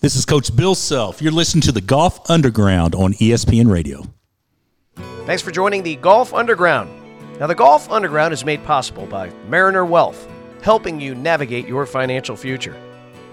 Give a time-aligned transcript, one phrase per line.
[0.00, 1.20] This is Coach Bill Self.
[1.20, 4.06] You're listening to the Golf Underground on ESPN Radio.
[5.26, 6.90] Thanks for joining the Golf Underground.
[7.38, 10.26] Now, the Golf Underground is made possible by Mariner Wealth,
[10.62, 12.74] helping you navigate your financial future.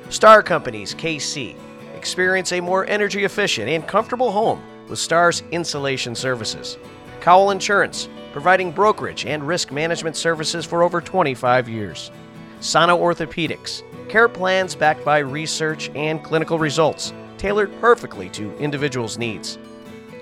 [0.10, 1.56] Star Companies KC.
[1.96, 6.78] Experience a more energy efficient and comfortable home with Star's insulation services.
[7.22, 12.12] Cowell Insurance, providing brokerage and risk management services for over 25 years.
[12.60, 19.58] Sano Orthopedics, care plans backed by research and clinical results, tailored perfectly to individuals' needs.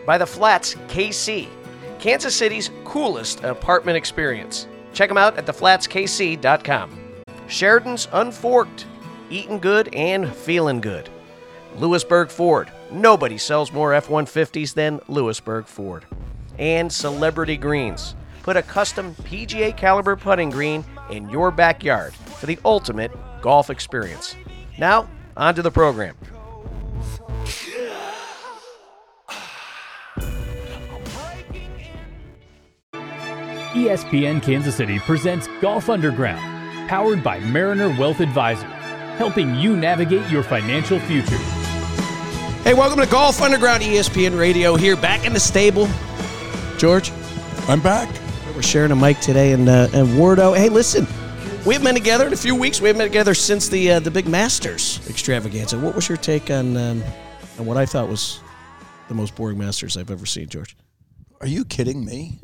[0.06, 1.48] By the Flats KC,
[2.00, 4.68] Kansas City's coolest apartment experience.
[4.94, 7.00] Check them out at theflatskc.com.
[7.48, 8.86] Sheridan's Unforked,
[9.30, 11.10] eating good and feeling good.
[11.78, 12.72] Lewisburg Ford.
[12.92, 16.06] Nobody sells more F 150s than Lewisburg Ford.
[16.58, 18.16] And Celebrity Greens.
[18.44, 23.12] Put a custom PGA caliber putting green in your backyard for the ultimate
[23.46, 24.36] golf experience.
[24.80, 26.18] Now, on to the program.
[33.76, 38.66] ESPN Kansas City presents Golf Underground, powered by Mariner Wealth Advisor,
[39.18, 41.38] helping you navigate your financial future.
[42.64, 45.88] Hey, welcome to Golf Underground ESPN Radio here, back in the stable.
[46.80, 47.12] George,
[47.68, 48.10] I'm back.
[48.56, 50.58] we're sharing a mic today, and uh, and Wardo.
[50.58, 51.06] Hey, listen,
[51.66, 52.80] we haven't been together in a few weeks.
[52.80, 55.78] We haven't been together since the uh, the big Masters extravaganza.
[55.80, 57.04] What was your take on um,
[57.60, 58.40] on what I thought was
[59.08, 60.78] the most boring Masters I've ever seen, George?
[61.42, 62.40] Are you kidding me?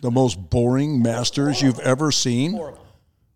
[0.00, 2.60] The most boring Masters you've ever seen?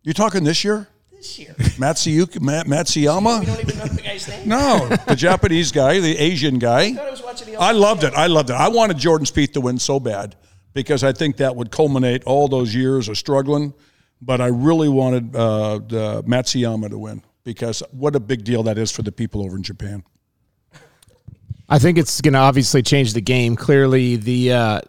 [0.03, 0.89] You're talking this year?
[1.13, 3.41] This year, Matsuyuki, Ma- Matsuyama?
[3.41, 4.47] we don't even know the guy's name.
[4.49, 6.95] No, the Japanese guy, the Asian guy.
[7.01, 8.13] I was watching the I loved it.
[8.13, 8.55] I loved it.
[8.55, 10.37] I wanted Jordan Spieth to win so bad
[10.75, 13.73] because I think that would culminate all those years of struggling.
[14.21, 18.79] But I really wanted uh, the Matsuyama to win because what a big deal that
[18.79, 20.05] is for the people over in Japan.
[21.69, 23.57] I think it's going to obviously change the game.
[23.57, 24.81] Clearly, the uh,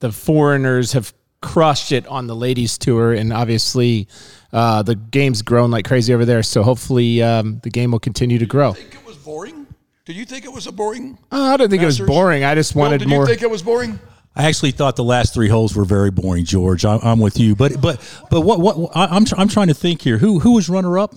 [0.00, 4.08] the foreigners have crushed it on the ladies tour, and obviously,
[4.52, 6.42] uh, the game's grown like crazy over there.
[6.42, 8.74] So hopefully, um, the game will continue to grow.
[8.74, 9.66] Think it was boring?
[10.04, 11.18] Did you think it was a boring?
[11.30, 12.44] Uh, I don't think it was boring.
[12.44, 13.24] I just Bill, wanted did more.
[13.24, 13.98] Did you think it was boring?
[14.38, 16.84] I actually thought the last three holes were very boring, George.
[16.84, 18.00] I, I'm with you, but but
[18.30, 20.16] but what what I- I'm tr- I'm trying to think here.
[20.18, 21.12] Who who was runner up?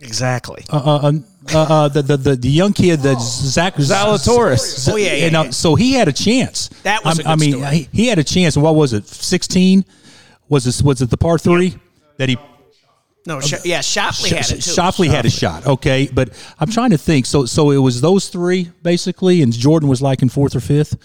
[0.00, 0.64] Exactly.
[0.70, 1.12] Uh, uh,
[1.52, 4.88] uh, uh, the, the the the young kid, the Zach Zalatoris.
[4.90, 5.50] Oh, yeah, yeah, And, uh, yeah.
[5.50, 6.68] So he had a chance.
[6.84, 7.76] That was I, a good I mean, story.
[7.76, 8.56] he, he had a chance.
[8.56, 9.06] What was it?
[9.08, 9.84] 16?
[10.48, 11.76] Was it was it the par three
[12.16, 12.38] that he?
[13.26, 14.70] no, Sh- yeah, Schauffele had it too.
[14.70, 15.66] Schauffele had a shot.
[15.66, 17.26] Okay, but I'm trying to think.
[17.26, 20.96] So so it was those three basically, and Jordan was like in fourth or fifth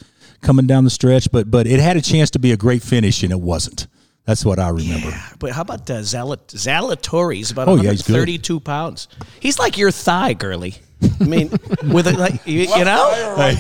[0.44, 1.32] coming down the stretch.
[1.32, 3.88] But but it had a chance to be a great finish, and it wasn't.
[4.26, 5.12] That's what I remember.
[5.40, 7.36] But how about uh, Zalat- Zalatori?
[7.36, 8.14] He's about Oh, yeah, he's good.
[8.14, 9.10] 132 pounds.
[9.42, 10.76] He's like your thigh, girly.
[11.20, 11.50] I mean,
[11.92, 13.12] with a, like you, you know,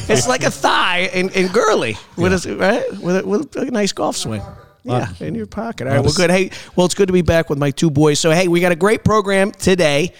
[0.08, 3.92] it's like a thigh and, and girly with a right with a, with a nice
[3.92, 4.42] golf swing.
[4.86, 5.88] Yeah, in your pocket.
[5.88, 6.30] All right, well, good.
[6.30, 8.20] Hey, well, it's good to be back with my two boys.
[8.20, 10.14] So, hey, we got a great program today.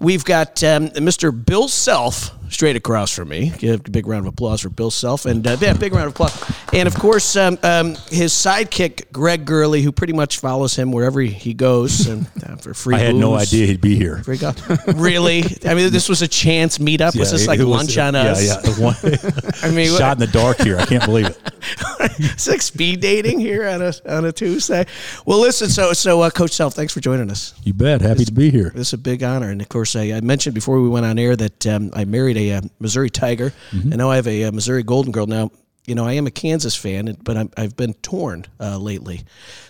[0.00, 1.32] We've got um, Mr.
[1.32, 3.52] Bill Self straight across from me.
[3.58, 6.12] Give a big round of applause for Bill Self, and uh, yeah, big round of
[6.12, 6.52] applause.
[6.72, 11.20] And of course, um, um, his sidekick Greg Gurley, who pretty much follows him wherever
[11.20, 12.94] he goes, and uh, for free.
[12.96, 14.18] I had no idea he'd be here.
[14.18, 14.52] Free go-
[14.94, 15.44] really?
[15.66, 17.18] I mean, this was a chance meetup.
[17.18, 18.44] Was this like was- lunch on yeah, us?
[18.46, 18.96] Yeah, one-
[19.62, 20.78] I mean, shot in the dark here.
[20.78, 21.38] I can't believe it.
[22.18, 24.84] it's like speed dating here on a on a Tuesday.
[25.24, 25.68] Well, listen.
[25.68, 27.54] So so uh, Coach Self, thanks for joining us.
[27.64, 28.00] You bet.
[28.00, 28.70] Happy to be here.
[28.74, 31.18] This is a big honor, and of course, I, I mentioned before we went on
[31.18, 34.52] air that um, I married a, uh Missouri Tiger, and now I have a, uh
[34.52, 35.26] Missouri Golden Girl.
[35.26, 35.50] Now,
[35.86, 39.22] you know, I am a Kansas fan, but I'm, I've been torn uh, lately.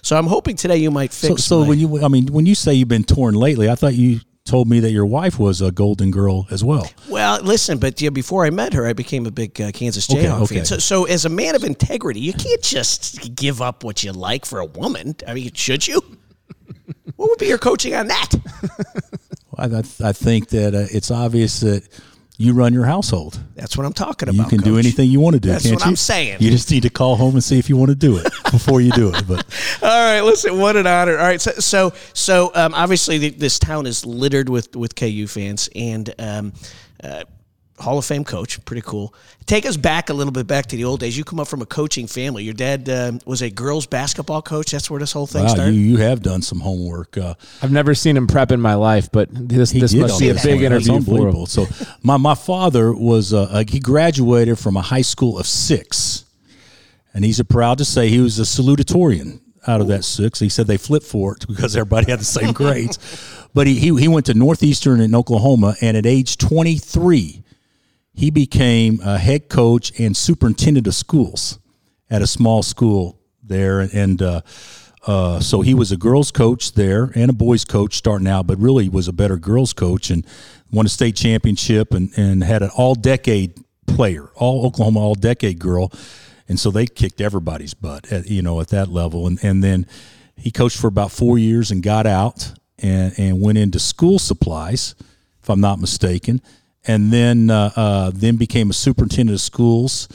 [0.03, 1.44] So I'm hoping today you might So, fix.
[1.44, 3.94] so my- when you, I mean, when you say you've been torn lately, I thought
[3.94, 6.91] you told me that your wife was a golden girl as well.
[7.09, 10.25] Well, listen, but yeah, before I met her, I became a big uh, Kansas Okay,
[10.25, 10.56] Jayhawk okay.
[10.56, 10.65] fan.
[10.66, 14.44] So, so, as a man of integrity, you can't just give up what you like
[14.44, 15.15] for a woman.
[15.27, 16.03] I mean, should you?
[17.16, 18.28] what would be your coaching on that?
[19.56, 21.84] I, I, I think that uh, it's obvious that
[22.43, 23.39] you run your household.
[23.55, 24.50] That's what I'm talking about.
[24.50, 25.49] You can do anything you want to do.
[25.49, 25.91] That's what you?
[25.91, 26.39] I'm saying.
[26.41, 28.81] You just need to call home and see if you want to do it before
[28.81, 29.27] you do it.
[29.29, 29.47] But
[29.83, 31.17] All right, listen, what an honor.
[31.17, 35.27] All right, so so, so um, obviously the, this town is littered with with KU
[35.29, 36.53] fans and um,
[37.03, 37.25] uh,
[37.82, 39.14] Hall of Fame coach, pretty cool.
[39.44, 41.19] Take us back a little bit back to the old days.
[41.19, 42.44] You come up from a coaching family.
[42.44, 44.70] Your dad um, was a girls basketball coach.
[44.70, 45.75] That's where this whole thing wow, started.
[45.75, 47.19] you have done some homework.
[47.19, 50.29] Uh, I've never seen him prep in my life, but this he this must be
[50.31, 51.46] a big That's interview for him.
[51.46, 51.67] So
[52.02, 56.25] my my father was uh, uh, he graduated from a high school of six,
[57.12, 60.38] and he's proud to say he was a salutatorian out of that six.
[60.38, 62.99] He said they flipped for it because everybody had the same grades.
[63.55, 67.42] but he, he he went to Northeastern in Oklahoma, and at age 23,
[68.14, 71.59] he became a head coach and superintendent of schools
[72.11, 74.23] at a small school there, and.
[74.23, 74.41] Uh,
[75.05, 78.56] uh, so he was a girls coach there and a boys coach starting out, but
[78.59, 80.25] really was a better girls coach and
[80.70, 83.53] won a state championship and, and had an all decade
[83.87, 85.91] player, all Oklahoma all decade girl.
[86.49, 89.26] And so they kicked everybody's butt at, you know, at that level.
[89.26, 89.87] And, and then
[90.37, 94.94] he coached for about four years and got out and, and went into school supplies,
[95.43, 96.41] if I'm not mistaken.
[96.87, 100.08] And then, uh, uh, then became a superintendent of schools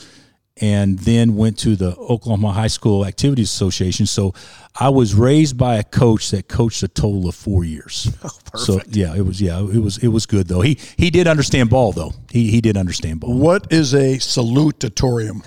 [0.62, 4.06] and then went to the Oklahoma High School Activities Association.
[4.06, 4.34] So
[4.80, 8.12] I was raised by a coach that coached a total of four years.
[8.54, 10.62] Oh, so yeah, it was yeah, it was it was good though.
[10.62, 12.14] He he did understand ball though.
[12.32, 13.38] He he did understand ball.
[13.38, 15.44] What is a salutatorium?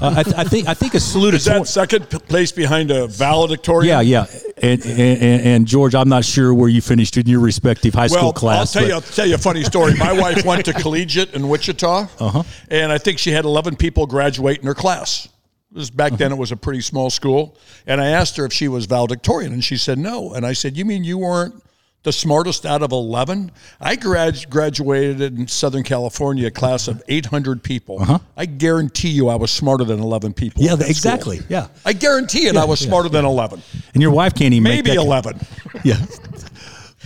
[0.00, 1.34] Uh, I, th- I, think I think a salutatorium.
[1.34, 3.88] Is that second place behind a valedictorian?
[3.88, 4.26] Yeah, yeah.
[4.62, 8.22] And, and, and, George, I'm not sure where you finished in your respective high school
[8.22, 8.76] well, class.
[8.76, 8.94] I'll tell you.
[8.94, 9.94] I'll tell you a funny story.
[9.94, 12.42] My wife went to collegiate in Wichita, uh-huh.
[12.70, 15.28] and I think she had 11 people graduate in her class.
[15.72, 17.56] This back then, it was a pretty small school.
[17.86, 20.34] And I asked her if she was valedictorian, and she said no.
[20.34, 21.62] And I said, "You mean you weren't
[22.02, 23.52] the smartest out of 11.
[23.80, 28.00] I grad- graduated in Southern California, a class of 800 people.
[28.00, 28.18] Uh-huh.
[28.36, 30.62] I guarantee you I was smarter than 11 people.
[30.62, 31.38] Yeah, exactly.
[31.38, 31.48] School.
[31.50, 31.68] Yeah.
[31.84, 33.12] I guarantee it yeah, I was yeah, smarter yeah.
[33.12, 33.62] than 11.
[33.92, 35.40] And your wife can't even Maybe 11.
[35.84, 35.96] yeah.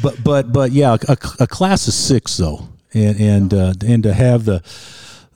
[0.00, 2.69] But, but, but yeah, a, a class of six, though.
[2.93, 4.62] And, and, uh, and to have the,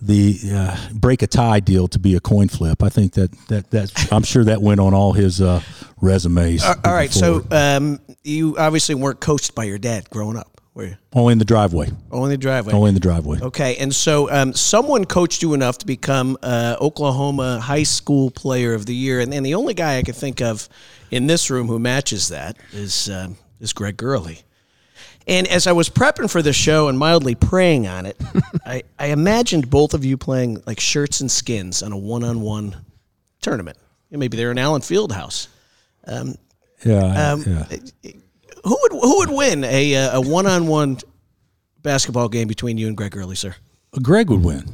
[0.00, 2.82] the uh, break a tie deal to be a coin flip.
[2.82, 5.62] I think that that that I'm sure that went on all his uh,
[6.00, 6.62] resumes.
[6.64, 10.84] Uh, all right, so um, you obviously weren't coached by your dad growing up, were
[10.84, 10.96] you?
[11.12, 11.88] Only in the driveway.
[12.10, 12.72] Only in the driveway.
[12.72, 13.40] Only in the driveway.
[13.40, 18.74] Okay, and so um, someone coached you enough to become uh, Oklahoma High School Player
[18.74, 20.68] of the Year, and, and the only guy I can think of
[21.10, 23.28] in this room who matches that is uh,
[23.60, 24.42] is Greg Gurley.
[25.28, 28.16] And as I was prepping for the show and mildly praying on it,
[28.66, 32.40] I, I imagined both of you playing like shirts and skins on a one on
[32.40, 32.76] one
[33.42, 33.76] tournament.
[34.10, 35.48] Maybe they're in Allen Fieldhouse.
[36.06, 36.36] Um,
[36.82, 37.66] yeah, um, yeah.
[38.64, 40.98] Who would who would win a a one on one
[41.82, 43.54] basketball game between you and Greg Gurley, sir?
[44.02, 44.64] Greg would win.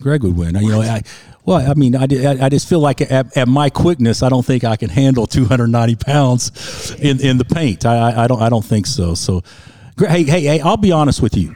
[0.00, 0.54] Greg would win.
[0.56, 1.02] You know, I,
[1.44, 2.04] well, I mean, I,
[2.44, 5.94] I just feel like at, at, my quickness, I don't think I can handle 290
[5.96, 7.86] pounds in, in the paint.
[7.86, 9.14] I, I don't I don't think so.
[9.14, 9.42] So,
[9.98, 11.54] hey, hey, hey, I'll be honest with you.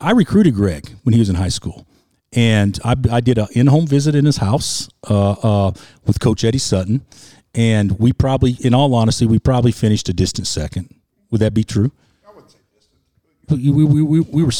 [0.00, 1.86] I recruited Greg when he was in high school,
[2.32, 5.72] and I, I did an in-home visit in his house uh, uh,
[6.06, 7.04] with Coach Eddie Sutton,
[7.54, 10.94] and we probably, in all honesty, we probably finished a distant second.
[11.30, 11.90] Would that be true?
[12.26, 13.74] I would say distant.
[13.74, 14.52] We, we, we, we were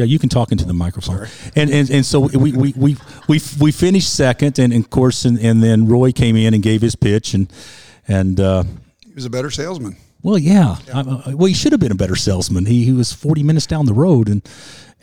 [0.00, 1.28] yeah, you can talk into the microphone.
[1.54, 2.96] And, and and so we we we
[3.28, 6.62] we, we finished second, and, and of course, and, and then Roy came in and
[6.62, 7.52] gave his pitch, and
[8.08, 8.64] and uh,
[9.06, 9.96] he was a better salesman.
[10.22, 10.76] Well, yeah.
[10.86, 10.96] yeah.
[10.96, 12.66] I, uh, well, he should have been a better salesman.
[12.66, 14.42] He he was forty minutes down the road, and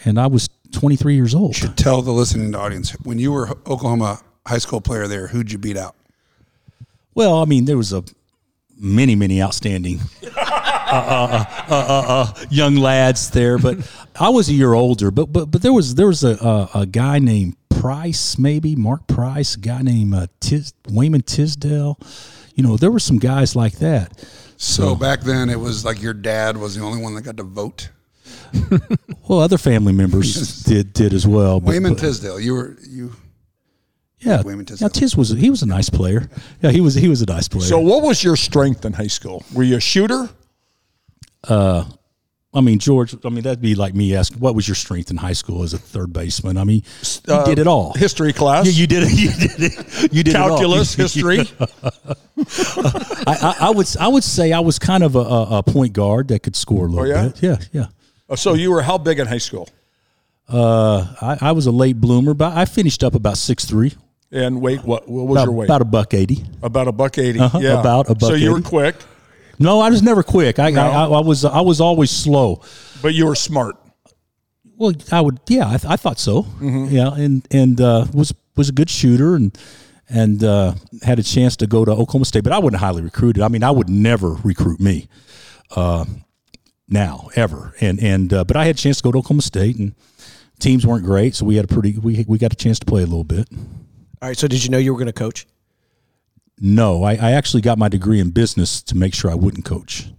[0.04, 1.56] and I was twenty three years old.
[1.56, 5.52] You should tell the listening audience when you were Oklahoma high school player there, who'd
[5.52, 5.96] you beat out?
[7.14, 8.04] Well, I mean, there was a
[8.80, 10.00] many many outstanding
[10.38, 13.78] uh, uh, uh, young lads there, but
[14.20, 15.12] I was a year older.
[15.12, 19.08] But but but there was there was a a, a guy named Price, maybe Mark
[19.08, 22.00] Price, a guy named uh, Tis, Wayman Tisdale.
[22.56, 24.18] You know, there were some guys like that.
[24.58, 27.38] So, so back then, it was like your dad was the only one that got
[27.38, 27.90] to vote.
[29.28, 31.60] well, other family members did did as well.
[31.60, 33.14] But, Wayman but, Tisdale, you were you.
[34.20, 34.42] Yeah,
[34.82, 36.28] Now Tiz was he was a nice player.
[36.62, 37.68] Yeah, he was he was a nice player.
[37.68, 39.44] So, what was your strength in high school?
[39.54, 40.28] Were you a shooter?
[41.48, 41.86] Uh,
[42.52, 43.14] I mean, George.
[43.24, 45.74] I mean, that'd be like me asking, "What was your strength in high school as
[45.74, 46.82] a third baseman?" I mean,
[47.28, 47.94] you uh, did it all.
[47.94, 48.66] History class.
[48.66, 49.12] You, you did it.
[49.12, 50.14] You did it.
[50.14, 51.42] You did calculus, history.
[51.60, 56.30] I, I, I, would I would say I was kind of a, a point guard
[56.30, 57.28] that could score a little oh, yeah?
[57.28, 57.44] bit.
[57.44, 57.86] Yeah, yeah.
[58.30, 59.70] Oh, so you were how big in high school?
[60.50, 63.94] Uh, I, I was a late bloomer, but I finished up about six three.
[64.32, 65.66] And wait, what, what was about, your weight?
[65.66, 66.44] About a buck eighty.
[66.62, 68.30] About a buck 80 uh-huh, Yeah, about a buck.
[68.30, 68.54] So you 80.
[68.54, 68.96] were quick.
[69.60, 70.60] No, I was never quick.
[70.60, 70.82] I, no.
[70.82, 72.62] I, I, was I was always slow.
[73.02, 73.76] But you were smart.
[74.76, 75.40] Well, I would.
[75.48, 76.44] Yeah, I, th- I thought so.
[76.44, 76.86] Mm-hmm.
[76.94, 79.58] Yeah, and and uh, was was a good shooter and
[80.10, 82.44] and uh, had a chance to go to Oklahoma State.
[82.44, 83.42] But I wasn't highly recruited.
[83.42, 85.08] I mean, I would never recruit me
[85.76, 86.06] uh,
[86.88, 87.74] now ever.
[87.82, 89.96] And and uh, but I had a chance to go to Oklahoma State, and
[90.60, 93.02] teams weren't great, so we had a pretty we we got a chance to play
[93.02, 93.48] a little bit.
[94.22, 94.38] All right.
[94.38, 95.46] So did you know you were going to coach?
[96.60, 100.12] No, I, I actually got my degree in business to make sure I wouldn't coach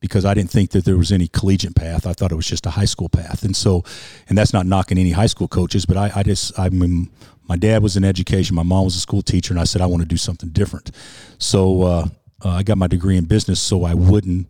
[0.00, 2.06] because I didn't think that there was any collegiate path.
[2.06, 3.42] I thought it was just a high school path.
[3.42, 3.82] And so,
[4.28, 7.10] and that's not knocking any high school coaches, but I, I just, I mean,
[7.48, 9.86] my dad was in education, my mom was a school teacher, and I said, I
[9.86, 10.92] want to do something different.
[11.38, 12.08] So uh,
[12.44, 14.46] uh, I got my degree in business so I wouldn't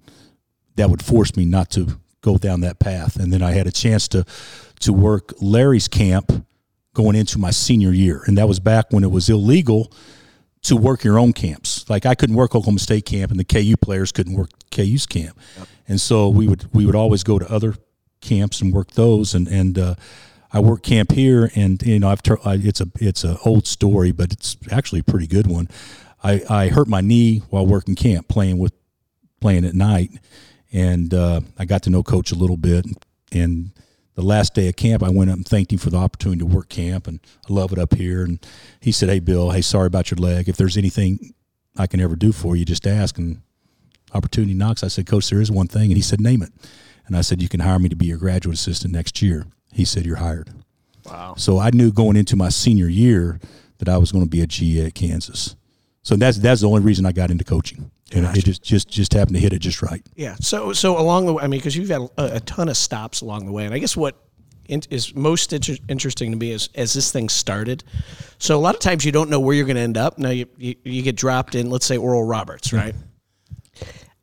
[0.77, 3.17] that would force me not to go down that path.
[3.17, 4.25] And then I had a chance to
[4.81, 6.47] to work Larry's camp
[6.99, 9.93] going into my senior year, and that was back when it was illegal
[10.63, 11.89] to work your own camps.
[11.89, 15.39] Like I couldn't work Oklahoma State camp, and the KU players couldn't work KU's camp,
[15.87, 17.77] and so we would we would always go to other
[18.21, 19.33] camps and work those.
[19.33, 19.95] And and uh,
[20.53, 23.69] I worked camp here, and you know I've tur- I, it's a it's a old
[23.69, 25.69] story, but it's actually a pretty good one.
[26.25, 28.73] I, I hurt my knee while working camp, playing with
[29.41, 30.11] playing at night,
[30.73, 32.87] and uh, I got to know Coach a little bit.
[33.31, 33.71] And
[34.19, 36.47] the last day of camp, I went up and thanked him for the opportunity to
[36.47, 38.25] work camp, and I love it up here.
[38.25, 38.45] And
[38.81, 40.49] he said, "Hey, Bill, hey, sorry about your leg.
[40.49, 41.35] If there's anything
[41.77, 43.43] I can ever do for you, just ask." And
[44.13, 44.83] opportunity knocks.
[44.83, 46.51] I said, "Coach, there is one thing," and he said, "Name it."
[47.07, 49.85] And I said, "You can hire me to be your graduate assistant next year." He
[49.85, 50.51] said, "You're hired."
[51.07, 51.37] Wow.
[51.39, 53.39] So I knew going into my senior year
[53.79, 55.55] that I was going to be a GA at Kansas.
[56.03, 59.13] So that's that's the only reason I got into coaching, and it just just just
[59.13, 60.03] happened to hit it just right.
[60.17, 60.37] Yeah.
[60.41, 63.21] So so along the way, I mean, because you've had a, a ton of stops
[63.21, 64.17] along the way, and I guess what
[64.69, 67.85] is most inter- interesting to me is as this thing started.
[68.39, 70.19] So a lot of times you don't know where you're going to end up.
[70.19, 72.95] Now you, you you get dropped in, let's say Oral Roberts, right?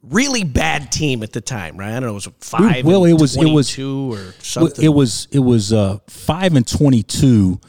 [0.03, 1.89] Really bad team at the time, right?
[1.89, 2.85] I don't know, it was five.
[2.85, 4.85] well, and it was- it was- 22 or something.
[4.85, 7.59] It was it was uh, five and twenty two,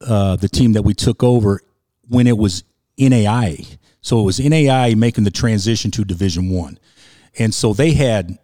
[0.00, 1.60] uh, the team that we took over
[2.08, 2.62] when it was
[2.98, 3.64] NAI.
[4.00, 6.78] So it was NAI making the transition to Division One,
[7.38, 8.38] and so they had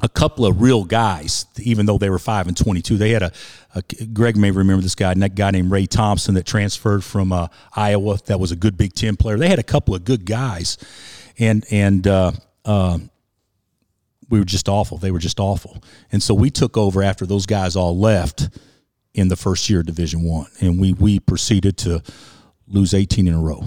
[0.00, 2.96] a couple of real guys, even though they were five and twenty-two.
[2.96, 3.32] They had a,
[3.74, 7.48] a Greg may remember this guy, that guy named Ray Thompson that transferred from uh,
[7.74, 8.18] Iowa.
[8.26, 9.38] That was a good Big Ten player.
[9.38, 10.78] They had a couple of good guys,
[11.38, 12.32] and and uh,
[12.64, 12.98] uh,
[14.28, 14.98] we were just awful.
[14.98, 18.50] They were just awful, and so we took over after those guys all left
[19.14, 22.02] in the first year of Division One, and we we proceeded to
[22.68, 23.64] lose eighteen in a row.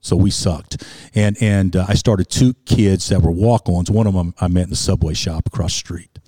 [0.00, 3.90] So we sucked, and and uh, I started two kids that were walk-ons.
[3.90, 6.18] One of them I met in the subway shop across the street.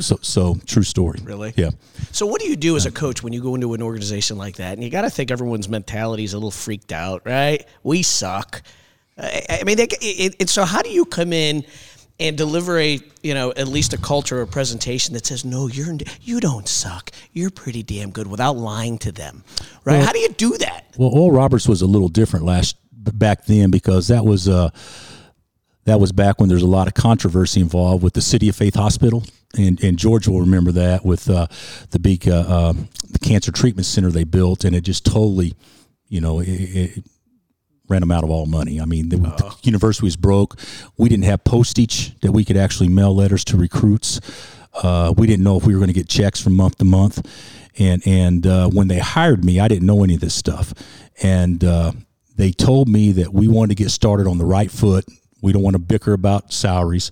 [0.00, 1.20] So so true story.
[1.22, 1.54] Really?
[1.56, 1.70] Yeah.
[2.10, 4.56] So what do you do as a coach when you go into an organization like
[4.56, 4.72] that?
[4.72, 7.64] And you got to think everyone's mentality is a little freaked out, right?
[7.82, 8.62] We suck.
[9.16, 11.64] I, I mean, they, it, it, so how do you come in
[12.18, 15.96] and deliver a you know at least a culture or presentation that says no, you're
[16.20, 17.10] you don't suck.
[17.32, 19.44] You're pretty damn good without lying to them,
[19.84, 20.02] right?
[20.02, 20.94] how do you do that?
[20.96, 24.70] Well, Oral Roberts was a little different last back then because that was uh,
[25.84, 28.74] that was back when there's a lot of controversy involved with the City of Faith
[28.74, 29.24] Hospital,
[29.56, 31.46] and and George will remember that with uh,
[31.90, 32.72] the big uh, uh,
[33.08, 35.54] the cancer treatment center they built, and it just totally,
[36.08, 37.04] you know, it, it
[37.88, 38.80] ran them out of all money.
[38.80, 40.58] I mean, the, the university was broke.
[40.96, 44.20] We didn't have postage that we could actually mail letters to recruits.
[44.74, 47.26] Uh, we didn't know if we were going to get checks from month to month.
[47.78, 50.72] And and uh, when they hired me, I didn't know any of this stuff.
[51.22, 51.92] And uh,
[52.36, 55.04] they told me that we wanted to get started on the right foot.
[55.42, 57.10] We don't want to bicker about salaries,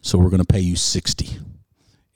[0.00, 1.38] so we're going to pay you sixty.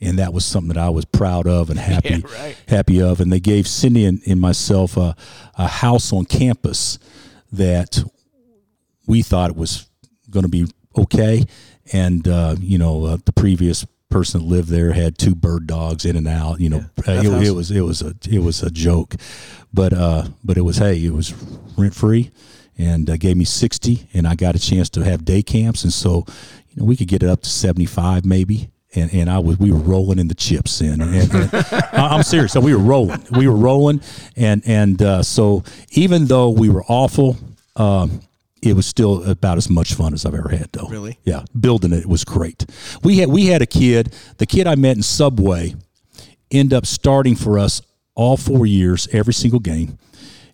[0.02, 2.24] And that was something that I was proud of and happy
[2.68, 3.20] happy of.
[3.20, 5.14] And they gave Cindy and, and myself a,
[5.56, 6.98] a house on campus
[7.52, 8.02] that
[9.06, 9.88] we thought it was
[10.30, 10.66] going to be
[10.96, 11.44] okay.
[11.92, 16.04] And, uh, you know, uh, the previous person that lived there had two bird dogs
[16.04, 18.70] in and out, you know, uh, it, it was, it was a, it was a
[18.70, 19.14] joke,
[19.72, 21.32] but, uh, but it was, hey, it was
[21.76, 22.30] rent free
[22.78, 25.84] and uh, gave me 60 and I got a chance to have day camps.
[25.84, 26.24] And so,
[26.68, 28.70] you know, we could get it up to 75 maybe.
[28.94, 32.24] And, and I was we were rolling in the chips and, and, and I- I'm
[32.24, 32.52] serious.
[32.52, 34.00] So we were rolling, we were rolling,
[34.36, 37.36] and and uh, so even though we were awful,
[37.76, 38.20] um,
[38.62, 40.70] it was still about as much fun as I've ever had.
[40.72, 41.18] Though Really?
[41.24, 42.66] yeah, building it was great.
[43.04, 45.74] We had we had a kid, the kid I met in Subway,
[46.50, 47.80] end up starting for us
[48.16, 49.98] all four years, every single game.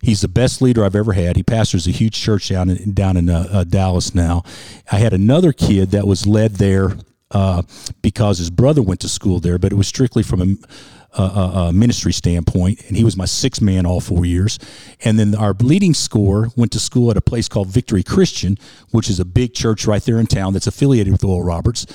[0.02, 1.36] He's the best leader I've ever had.
[1.36, 4.44] He pastors a huge church down in down in uh, uh, Dallas now.
[4.92, 6.96] I had another kid that was led there
[7.30, 7.62] uh,
[8.02, 11.72] because his brother went to school there, but it was strictly from a, a, a,
[11.72, 14.58] ministry standpoint, and he was my sixth man all four years.
[15.04, 18.58] And then our leading scorer went to school at a place called Victory Christian,
[18.90, 21.86] which is a big church right there in town that's affiliated with Oral Roberts.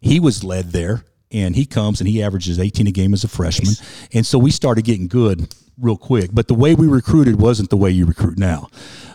[0.00, 3.28] He was led there, and he comes and he averages 18 a game as a
[3.28, 3.74] freshman.
[4.14, 6.30] And so we started getting good real quick.
[6.32, 8.68] But the way we recruited wasn't the way you recruit now.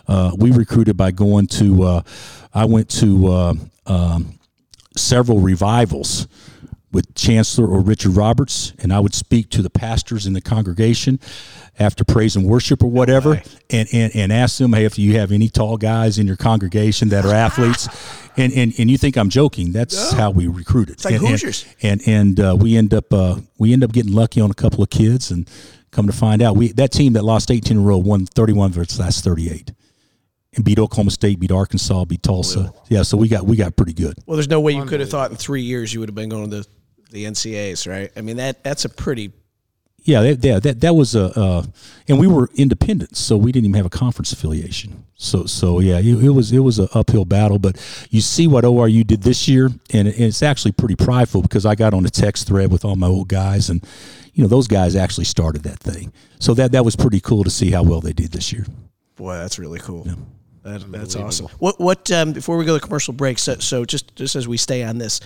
[0.06, 2.02] Uh, we recruited by going to, uh,
[2.52, 3.54] I went to uh,
[3.86, 4.38] um,
[4.96, 6.28] several revivals
[6.94, 11.18] with Chancellor or Richard Roberts, and I would speak to the pastors in the congregation
[11.76, 15.32] after praise and worship or whatever, and, and, and ask them, hey, if you have
[15.32, 17.88] any tall guys in your congregation that are athletes,
[18.36, 20.94] and, and, and you think I'm joking, that's how we recruited.
[20.94, 21.66] It's like and, Hoosiers.
[21.82, 24.82] And and, uh, we end up uh, we end up getting lucky on a couple
[24.82, 25.50] of kids, and
[25.90, 28.70] come to find out, we that team that lost 18 in a row won 31
[28.70, 29.72] versus last 38
[30.56, 32.72] and beat Oklahoma State, beat Arkansas, beat Tulsa.
[32.88, 34.18] Yeah, so we got we got pretty good.
[34.26, 36.28] Well, there's no way you could have thought in three years you would have been
[36.28, 36.66] going to the,
[37.10, 38.10] the NCAAs, right?
[38.16, 39.32] I mean that that's a pretty
[40.02, 41.62] Yeah, that, yeah, that that was a, uh,
[42.08, 45.04] and we were independent, so we didn't even have a conference affiliation.
[45.16, 47.58] So, so yeah, it, it was it was an uphill battle.
[47.58, 47.76] But
[48.10, 51.64] you see what ORU did this year, and, it, and it's actually pretty prideful because
[51.64, 53.82] I got on a text thread with all my old guys, and
[54.34, 56.12] you know those guys actually started that thing.
[56.38, 58.66] So that that was pretty cool to see how well they did this year.
[59.16, 59.34] boy.
[59.34, 60.06] That's really cool.
[60.64, 61.46] That, that's awesome.
[61.58, 63.38] What what um, before we go to commercial break?
[63.38, 65.20] So, so just just as we stay on this,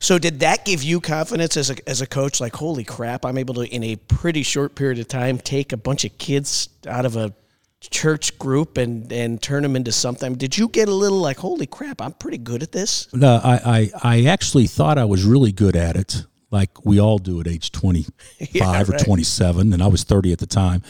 [0.00, 2.40] so did that give you confidence as a as a coach?
[2.40, 5.76] Like, holy crap, I'm able to in a pretty short period of time take a
[5.76, 7.34] bunch of kids out of a
[7.80, 10.34] church group and and turn them into something.
[10.36, 13.12] Did you get a little like, holy crap, I'm pretty good at this?
[13.12, 17.18] No, I, I, I actually thought I was really good at it, like we all
[17.18, 18.10] do at age 25
[18.52, 19.04] Yeah, or right.
[19.04, 20.82] 27, and I was 30 at the time,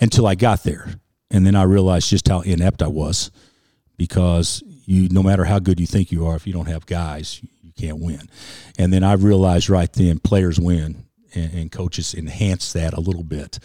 [0.00, 0.88] until I got there.
[1.30, 3.30] And then I realized just how inept I was
[3.96, 7.40] because you, no matter how good you think you are, if you don't have guys,
[7.62, 8.28] you can't win.
[8.78, 11.04] And then I realized right then players win.
[11.34, 13.58] And, and coaches enhance that a little bit,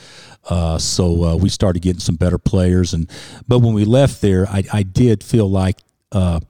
[0.50, 2.94] uh, so uh, we started getting some better players.
[2.94, 3.10] And
[3.48, 5.78] but when we left there, I, I did feel like
[6.12, 6.42] uh,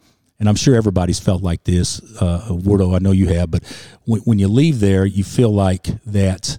[0.41, 2.95] and I'm sure everybody's felt like this, uh, Wardo.
[2.95, 3.63] I know you have, but
[4.05, 6.57] when, when you leave there, you feel like that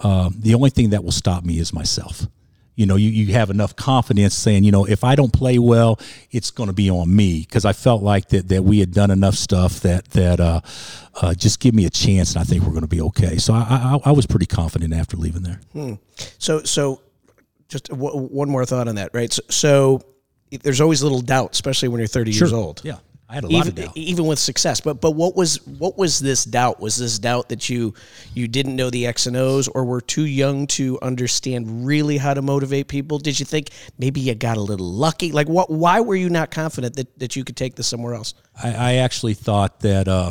[0.00, 2.26] um, the only thing that will stop me is myself.
[2.76, 6.00] You know, you, you have enough confidence saying, you know, if I don't play well,
[6.30, 9.10] it's going to be on me because I felt like that that we had done
[9.10, 10.60] enough stuff that that uh,
[11.22, 13.36] uh, just give me a chance, and I think we're going to be okay.
[13.36, 15.60] So I, I, I was pretty confident after leaving there.
[15.72, 15.94] hmm.
[16.38, 17.00] So so
[17.68, 19.32] just w- one more thought on that, right?
[19.32, 20.02] So, so
[20.62, 22.80] there's always a little doubt, especially when you're 30 years old.
[22.84, 22.98] Yeah,
[23.34, 23.96] I had a lot even, of doubt.
[23.96, 24.80] even with success.
[24.80, 26.78] But but what was what was this doubt?
[26.78, 27.92] Was this doubt that you
[28.32, 32.32] you didn't know the X and O's or were too young to understand really how
[32.32, 33.18] to motivate people?
[33.18, 35.32] Did you think maybe you got a little lucky?
[35.32, 35.68] Like what?
[35.68, 38.34] Why were you not confident that, that you could take this somewhere else?
[38.62, 40.30] I, I actually thought that uh,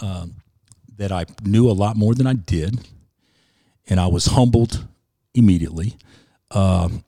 [0.00, 0.34] um,
[0.96, 2.80] that I knew a lot more than I did,
[3.88, 4.84] and I was humbled
[5.34, 5.96] immediately.
[6.50, 7.04] Um,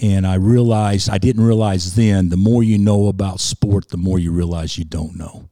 [0.00, 2.28] and I realized I didn't realize then.
[2.28, 5.48] The more you know about sport, the more you realize you don't know.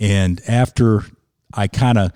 [0.00, 1.04] And after
[1.54, 2.12] I kind of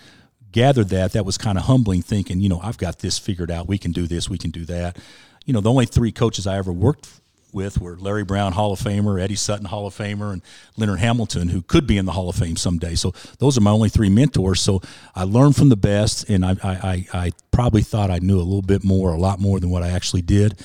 [0.50, 3.68] gathered that, that was kind of humbling, thinking, you know, I've got this figured out.
[3.68, 4.28] We can do this.
[4.28, 4.96] We can do that.
[5.44, 7.08] You know, the only three coaches I ever worked
[7.52, 10.42] with were Larry Brown, Hall of Famer, Eddie Sutton, Hall of Famer, and
[10.76, 12.94] Leonard Hamilton, who could be in the Hall of Fame someday.
[12.94, 14.60] So those are my only three mentors.
[14.60, 14.82] So
[15.14, 18.60] I learned from the best, and I, I, I, probably thought I knew a little
[18.60, 20.60] bit more, a lot more than what I actually did.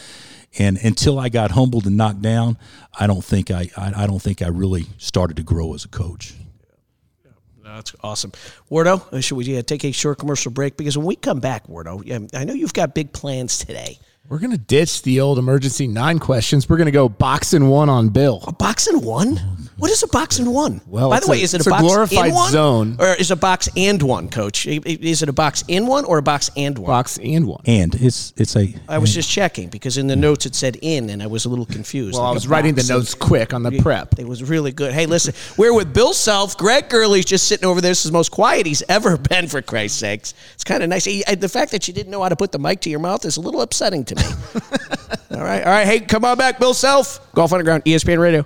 [0.60, 2.58] And until I got humbled and knocked down,
[3.00, 5.88] I don't think I, I, I don't think I really started to grow as a
[5.88, 6.34] coach.
[7.64, 8.34] That's awesome,
[8.70, 9.02] Wardo.
[9.14, 10.76] uh, Should we uh, take a short commercial break?
[10.76, 13.98] Because when we come back, Wardo, I know you've got big plans today.
[14.28, 16.68] We're gonna ditch the old emergency nine questions.
[16.68, 18.44] We're gonna go boxing one on Bill.
[18.46, 19.40] A box and one?
[19.82, 20.80] What is a box and one?
[20.86, 22.96] Well, by the way, a- is it it's a a box glorified in one, zone.
[23.00, 24.68] or is a box and one, Coach?
[24.68, 26.88] I- I- Is it a box in one or a box and one?
[26.88, 27.62] Box and one.
[27.66, 31.10] And it's it's a I was just checking because in the notes it said in,
[31.10, 32.14] and I was a little confused.
[32.16, 34.20] Well, I Like a was writing the notes quick on the prep.
[34.20, 34.94] It was really good.
[34.94, 36.56] Hey, listen, we're with Bill Self.
[36.58, 37.90] Greg Gurley's just sitting over there.
[37.92, 40.36] This is the most quiet he's ever been, for Christ's sakes.
[40.54, 41.06] It's kind of nice.
[41.06, 43.26] He- the fact that you didn't know how to put the mic to your mouth
[43.26, 44.22] is a little upsetting to me.
[45.32, 45.88] all right, all right.
[45.88, 47.20] Hey, come on back, Bill Self.
[47.34, 48.46] Golf Underground, ESPN Radio.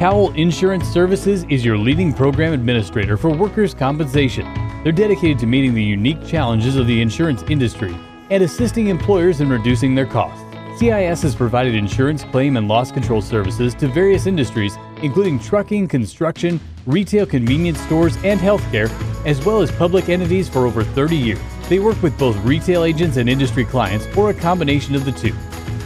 [0.00, 4.46] Cowell Insurance Services is your leading program administrator for workers' compensation.
[4.82, 7.94] They're dedicated to meeting the unique challenges of the insurance industry
[8.30, 10.42] and assisting employers in reducing their costs.
[10.78, 16.58] CIS has provided insurance claim and loss control services to various industries, including trucking, construction,
[16.86, 18.90] retail convenience stores, and healthcare,
[19.26, 21.40] as well as public entities for over 30 years.
[21.68, 25.34] They work with both retail agents and industry clients, or a combination of the two.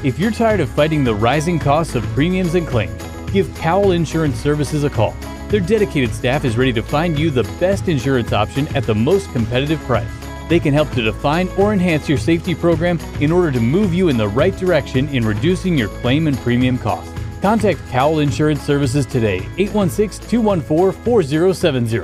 [0.05, 3.03] If you're tired of fighting the rising costs of premiums and claims,
[3.35, 5.12] give Cowell Insurance Services a call.
[5.49, 9.31] Their dedicated staff is ready to find you the best insurance option at the most
[9.33, 10.09] competitive price.
[10.49, 14.09] They can help to define or enhance your safety program in order to move you
[14.09, 17.12] in the right direction in reducing your claim and premium costs.
[17.42, 22.03] Contact Cowell Insurance Services today, 816 214 4070.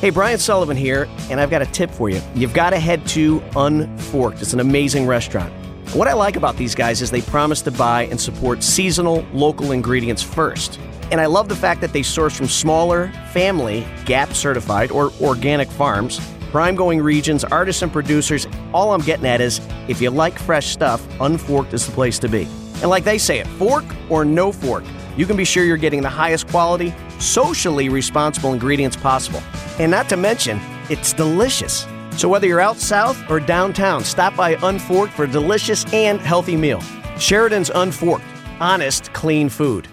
[0.00, 2.20] Hey, Brian Sullivan here, and I've got a tip for you.
[2.34, 4.40] You've got to head to Unforked.
[4.40, 5.52] It's an amazing restaurant.
[5.92, 9.72] What I like about these guys is they promise to buy and support seasonal, local
[9.72, 10.78] ingredients first.
[11.10, 15.68] And I love the fact that they source from smaller, family, GAP certified, or organic
[15.68, 16.20] farms,
[16.52, 18.46] prime going regions, artists, and producers.
[18.72, 22.28] All I'm getting at is if you like fresh stuff, Unforked is the place to
[22.28, 22.44] be.
[22.74, 24.84] And like they say it, fork or no fork,
[25.16, 29.42] you can be sure you're getting the highest quality, socially responsible ingredients possible.
[29.80, 31.84] And not to mention, it's delicious.
[32.20, 36.54] So whether you're out south or downtown, stop by Unforked for a delicious and healthy
[36.54, 36.82] meal.
[37.18, 38.26] Sheridan's Unforked,
[38.60, 39.88] honest, clean food.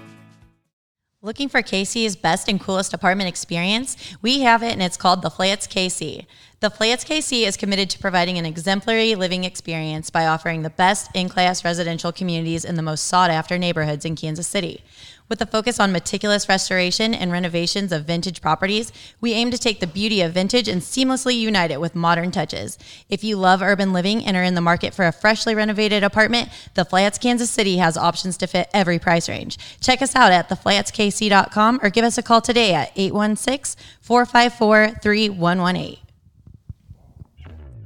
[1.22, 3.96] Looking for KC's best and coolest apartment experience?
[4.22, 6.26] We have it, and it's called The Flats KC.
[6.60, 11.10] The Flats KC is committed to providing an exemplary living experience by offering the best
[11.14, 14.84] in class residential communities in the most sought after neighborhoods in Kansas City.
[15.30, 19.82] With a focus on meticulous restoration and renovations of vintage properties, we aim to take
[19.82, 22.78] the beauty of vintage and seamlessly unite it with modern touches.
[23.10, 26.50] If you love urban living and are in the market for a freshly renovated apartment,
[26.76, 29.58] The Flats Kansas City has options to fit every price range.
[29.82, 36.07] Check us out at theflatskc.com or give us a call today at 816 454 3118.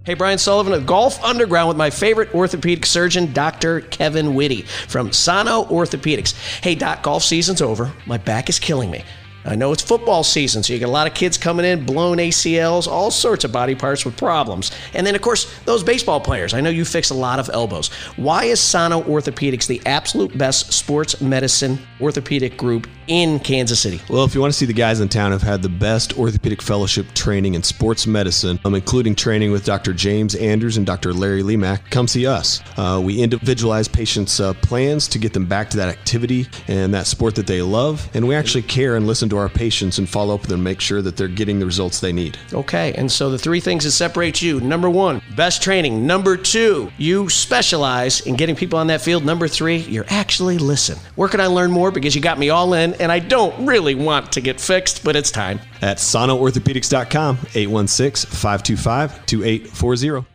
[0.04, 3.82] Hey, Brian Sullivan of Golf Underground with my favorite orthopedic surgeon, Dr.
[3.82, 6.34] Kevin Whitty from Sano Orthopedics.
[6.64, 7.94] Hey, Doc, golf season's over.
[8.08, 9.04] My back is killing me.
[9.46, 12.18] I know it's football season, so you got a lot of kids coming in, blown
[12.18, 14.72] ACLs, all sorts of body parts with problems.
[14.94, 16.54] And then, of course, those baseball players.
[16.54, 17.88] I know you fix a lot of elbows.
[18.18, 24.00] Why is Sano Orthopedics the absolute best sports medicine orthopedic group in Kansas City?
[24.10, 26.62] Well, if you want to see the guys in town have had the best orthopedic
[26.62, 29.94] fellowship training in sports medicine, um, including training with Dr.
[29.94, 31.14] James Andrews and Dr.
[31.14, 32.62] Larry Lemak, come see us.
[32.78, 37.08] Uh, we individualize patients' uh, plans to get them back to that activity and that
[37.08, 40.36] sport that they love, and we actually care and listen to our patients and follow
[40.36, 42.38] up with them, make sure that they're getting the results they need.
[42.54, 46.06] Okay, and so the three things that separate you number one, best training.
[46.06, 49.26] Number two, you specialize in getting people on that field.
[49.26, 50.98] Number three, you're actually listen.
[51.16, 51.92] Where can I learn more?
[51.92, 55.16] Because you got me all in, and I don't really want to get fixed, but
[55.16, 55.60] it's time.
[55.82, 60.28] At sonoorthopedics.com, 816 525 2840.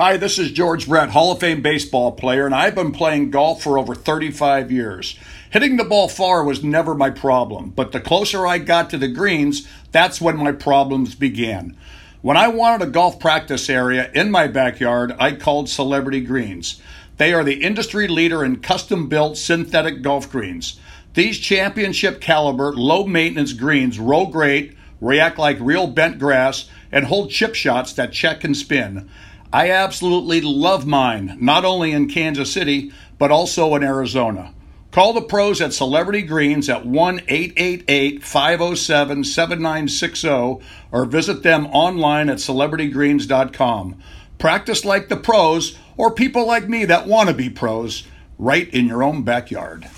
[0.00, 3.62] Hi, this is George Brett, Hall of Fame baseball player, and I've been playing golf
[3.62, 5.18] for over 35 years.
[5.50, 9.08] Hitting the ball far was never my problem, but the closer I got to the
[9.08, 11.76] greens, that's when my problems began.
[12.22, 16.80] When I wanted a golf practice area in my backyard, I called Celebrity Greens.
[17.16, 20.78] They are the industry leader in custom built synthetic golf greens.
[21.14, 27.30] These championship caliber, low maintenance greens roll great, react like real bent grass, and hold
[27.30, 29.10] chip shots that check and spin.
[29.52, 34.54] I absolutely love mine, not only in Kansas City, but also in Arizona.
[34.90, 40.58] Call the pros at Celebrity Greens at 1 888 507 7960
[40.90, 44.02] or visit them online at celebritygreens.com.
[44.38, 48.04] Practice like the pros or people like me that want to be pros
[48.38, 49.88] right in your own backyard.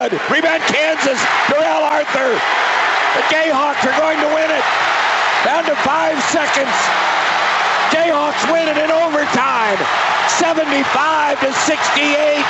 [0.00, 2.32] Rebound Kansas, Darrell Arthur.
[3.16, 4.64] The Jayhawks are going to win it.
[5.44, 6.76] Down to five seconds.
[7.92, 9.78] Jayhawks win it in overtime.
[10.36, 12.44] 75 to 68.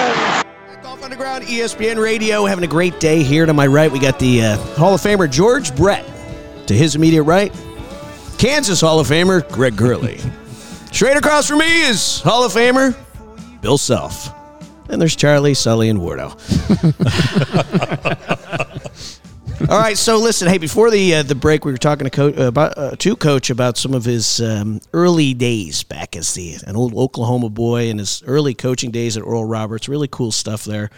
[0.00, 0.82] Champions.
[0.82, 3.46] Golf Underground, ESPN Radio, having a great day here.
[3.46, 6.04] To my right, we got the uh, Hall of Famer George Brett.
[6.66, 7.52] To his immediate right,
[8.38, 10.18] Kansas Hall of Famer Greg Gurley.
[10.92, 12.96] Straight across from me is Hall of Famer
[13.60, 14.34] Bill Self.
[14.88, 16.36] And there's Charlie, Sully, and Wardo.
[19.68, 22.34] All right, so listen, hey, before the uh, the break, we were talking to coach
[22.38, 26.76] about uh, to coach about some of his um, early days back as the an
[26.76, 29.86] old Oklahoma boy and his early coaching days at Oral Roberts.
[29.86, 30.90] Really cool stuff there.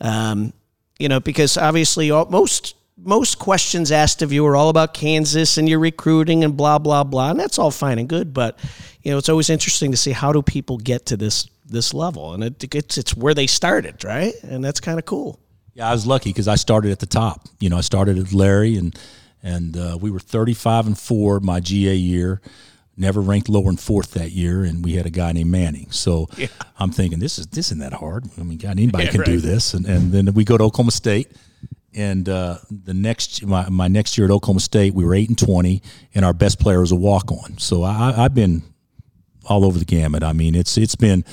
[0.00, 0.52] Um,
[0.98, 5.56] you know, because obviously all, most most questions asked of you are all about Kansas
[5.56, 8.34] and your recruiting and blah blah blah, and that's all fine and good.
[8.34, 8.58] But
[9.02, 12.34] you know, it's always interesting to see how do people get to this this level,
[12.34, 14.34] and it, it's it's where they started, right?
[14.42, 15.40] And that's kind of cool.
[15.74, 17.48] Yeah, I was lucky because I started at the top.
[17.58, 18.98] You know, I started at Larry, and
[19.42, 22.40] and uh, we were 35 and four my GA year.
[22.94, 25.90] Never ranked lower than fourth that year, and we had a guy named Manning.
[25.90, 26.48] So yeah.
[26.78, 28.26] I'm thinking this is this isn't that hard.
[28.38, 29.26] I mean, God, anybody yeah, can right.
[29.26, 29.72] do this.
[29.72, 31.32] And and then we go to Oklahoma State,
[31.94, 35.38] and uh, the next my, my next year at Oklahoma State, we were eight and
[35.38, 35.82] 20,
[36.14, 37.56] and our best player was a walk on.
[37.56, 38.62] So I, I've been
[39.46, 40.22] all over the gamut.
[40.22, 41.24] I mean, it's it's been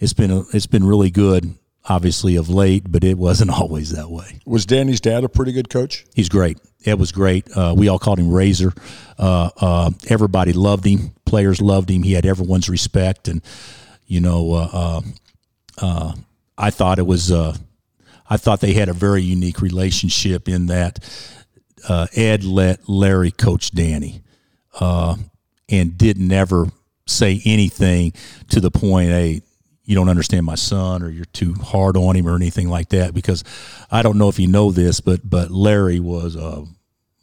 [0.00, 1.54] it's been it's been really good
[1.86, 4.40] obviously of late, but it wasn't always that way.
[4.46, 6.04] Was Danny's dad a pretty good coach?
[6.14, 6.58] He's great.
[6.84, 7.48] It was great.
[7.56, 8.72] Uh, we all called him Razor.
[9.18, 11.14] Uh, uh, everybody loved him.
[11.24, 12.02] Players loved him.
[12.02, 13.42] He had everyone's respect, and
[14.06, 15.00] you know, uh, uh,
[15.80, 16.14] uh,
[16.58, 17.32] I thought it was.
[17.32, 20.98] I thought they had a very unique relationship in that
[21.88, 24.22] Ed let Larry coach Danny,
[24.80, 26.66] and didn't ever
[27.06, 28.12] say anything
[28.50, 29.42] to the point, hey,
[29.84, 33.14] you don't understand my son or you're too hard on him or anything like that
[33.14, 33.44] because
[33.90, 36.64] I don't know if you know this but but Larry was a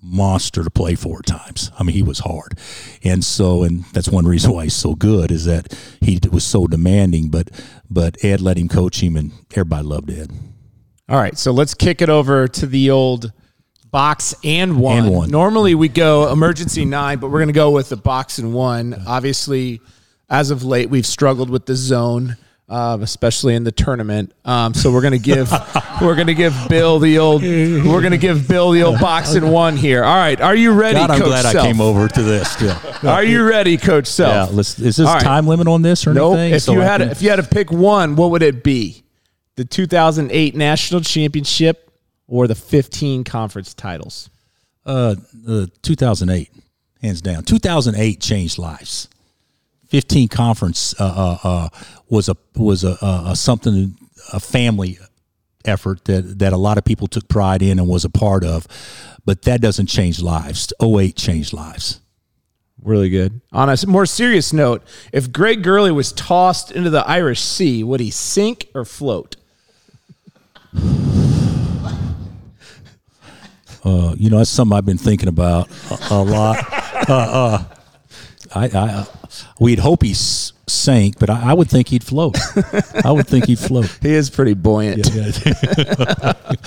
[0.04, 1.72] monster to play for at times.
[1.78, 2.58] I mean he was hard.
[3.04, 6.68] And so and that's one reason why he's so good is that he was so
[6.68, 7.50] demanding but
[7.90, 10.32] but Ed let him coach him and everybody loved Ed.
[11.10, 13.34] All right, so let's kick it over to the old
[13.92, 14.98] box and one.
[15.00, 15.30] And one.
[15.30, 19.04] Normally we go emergency nine, but we're going to go with the box and one.
[19.06, 19.82] Obviously,
[20.30, 22.38] as of late, we've struggled with the zone.
[22.72, 25.52] Um, especially in the tournament, um, so we're gonna give
[26.02, 29.76] we're gonna give Bill the old we're gonna give Bill the old box and one
[29.76, 30.06] here.
[30.06, 31.66] All right, are you ready, God, I'm Coach glad Self?
[31.66, 32.62] I came over to this.
[32.62, 32.80] Yeah.
[33.12, 34.46] Are you ready, Coach Yeah.
[34.46, 34.54] Self?
[34.54, 35.22] Let's, is this right.
[35.22, 36.38] time limit on this or Nope.
[36.38, 36.54] anything?
[36.54, 38.64] If So you I had can- if you had to pick one, what would it
[38.64, 39.04] be?
[39.58, 41.92] The 2008 national championship
[42.26, 44.30] or the 15 conference titles?
[44.86, 46.50] Uh, uh, 2008,
[47.02, 47.44] hands down.
[47.44, 49.10] 2008 changed lives.
[49.90, 51.70] 15 conference uh, uh, uh,
[52.12, 53.98] was a was a, a, a something
[54.32, 55.00] a family
[55.66, 58.68] effort that that a lot of people took pride in and was a part of,
[59.26, 60.72] but that doesn't change lives.
[60.80, 62.00] 08 changed lives.
[62.84, 63.42] Really good.
[63.52, 68.00] On a more serious note, if Greg Gurley was tossed into the Irish Sea, would
[68.00, 69.36] he sink or float?
[73.84, 76.66] Uh, you know, that's something I've been thinking about a, a lot.
[77.10, 77.64] Uh, uh,
[78.54, 79.08] I, I,
[79.60, 82.38] we'd hope he s- sank, but I, I would think he'd float.
[83.06, 83.86] I would think he'd float.
[84.02, 85.08] He is pretty buoyant.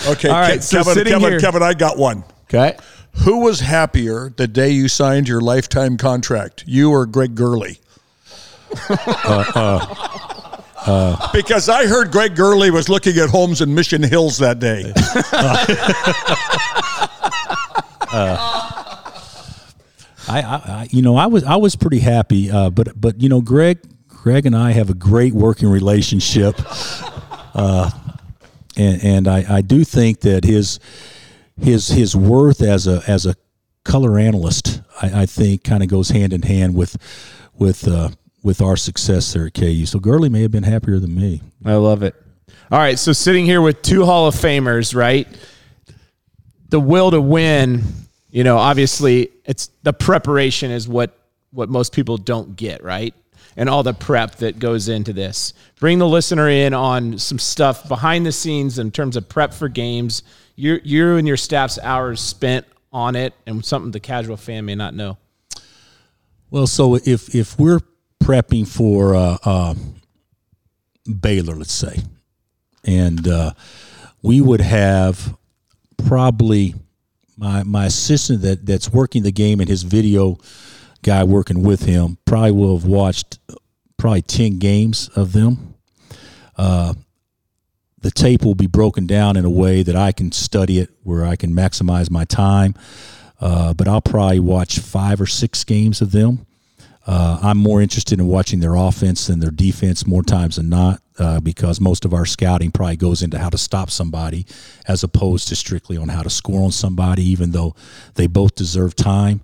[0.06, 2.24] Okay, All right, Ke- so Kevin, sitting Kevin, here- Kevin, I got one.
[2.44, 2.76] Okay.
[3.24, 7.78] Who was happier the day you signed your lifetime contract, you or Greg Gurley?
[8.90, 9.94] Uh, uh,
[10.86, 11.32] uh.
[11.32, 14.92] because I heard Greg Gurley was looking at homes in Mission Hills that day.
[20.28, 23.40] I, I, you know, I was I was pretty happy, uh, but but you know,
[23.40, 26.54] Greg, Greg and I have a great working relationship,
[27.54, 27.90] uh,
[28.76, 30.80] and and I, I do think that his
[31.60, 33.34] his his worth as a as a
[33.84, 36.96] color analyst, I, I think, kind of goes hand in hand with
[37.54, 38.10] with uh,
[38.42, 39.86] with our success there at KU.
[39.86, 41.42] So Gurley may have been happier than me.
[41.64, 42.14] I love it.
[42.70, 45.28] All right, so sitting here with two Hall of Famers, right?
[46.70, 47.82] The will to win,
[48.34, 51.16] you know, obviously it's the preparation is what
[51.52, 53.14] what most people don't get, right?
[53.56, 55.52] And all the prep that goes into this.
[55.78, 59.68] Bring the listener in on some stuff behind the scenes in terms of prep for
[59.68, 60.24] games.
[60.56, 64.74] You you and your staff's hours spent on it and something the casual fan may
[64.74, 65.16] not know.
[66.50, 67.80] Well, so if if we're
[68.20, 69.74] prepping for uh, uh,
[71.20, 72.02] Baylor, let's say,
[72.82, 73.52] and uh,
[74.22, 75.36] we would have
[75.98, 76.74] probably
[77.36, 80.38] my my assistant that that's working the game and his video
[81.02, 83.38] guy working with him probably will have watched
[83.96, 85.74] probably ten games of them.
[86.56, 86.94] Uh,
[88.00, 91.24] the tape will be broken down in a way that I can study it, where
[91.24, 92.74] I can maximize my time.
[93.40, 96.46] Uh, but I'll probably watch five or six games of them.
[97.06, 101.02] Uh, I'm more interested in watching their offense than their defense more times than not,
[101.18, 104.46] uh, because most of our scouting probably goes into how to stop somebody
[104.88, 107.74] as opposed to strictly on how to score on somebody, even though
[108.14, 109.40] they both deserve time.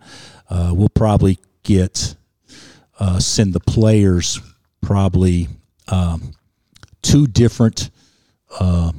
[0.49, 2.17] Uh, we'll probably get,
[2.99, 4.41] uh, send the players
[4.81, 5.49] probably
[5.89, 6.33] um,
[7.03, 7.91] two different
[8.59, 8.93] uh,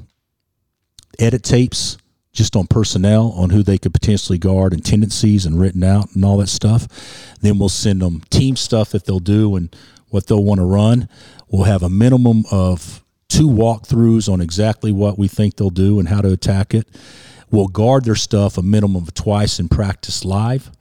[1.20, 1.98] edit tapes
[2.34, 6.24] just on personnel, on who they could potentially guard and tendencies and written out and
[6.24, 6.88] all that stuff.
[7.42, 9.76] Then we'll send them team stuff that they'll do and
[10.10, 11.10] what they'll want to run.
[11.52, 16.08] We'll have a minimum of two walkthroughs on exactly what we think they'll do and
[16.08, 16.88] how to attack it.
[17.50, 20.72] We'll guard their stuff a minimum of twice in practice live,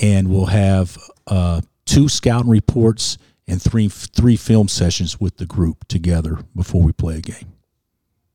[0.00, 5.88] and we'll have uh, two scouting reports and three three film sessions with the group
[5.88, 7.52] together before we play a game.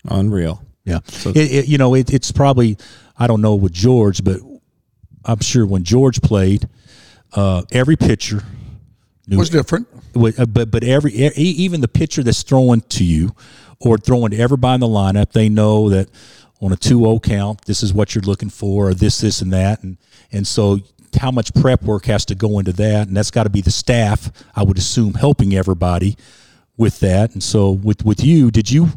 [0.06, 0.66] Unreal.
[0.84, 2.78] Yeah, it, it, you know, it, it's probably
[3.18, 4.42] I don't know with George, but
[5.24, 6.68] I'm sure when George played,
[7.34, 8.44] uh, every pitcher
[9.28, 9.88] knew was different.
[10.16, 13.36] Uh, but but every even the pitcher that's throwing to you
[13.80, 16.10] or throwing to everybody in the lineup, they know that
[16.62, 19.82] on a 2-0 count, this is what you're looking for, or this, this, and that,
[19.84, 19.98] and
[20.32, 20.80] and so
[21.20, 23.72] how much prep work has to go into that, and that's got to be the
[23.72, 26.16] staff, I would assume, helping everybody
[26.78, 27.34] with that.
[27.34, 28.90] And so with with you, did you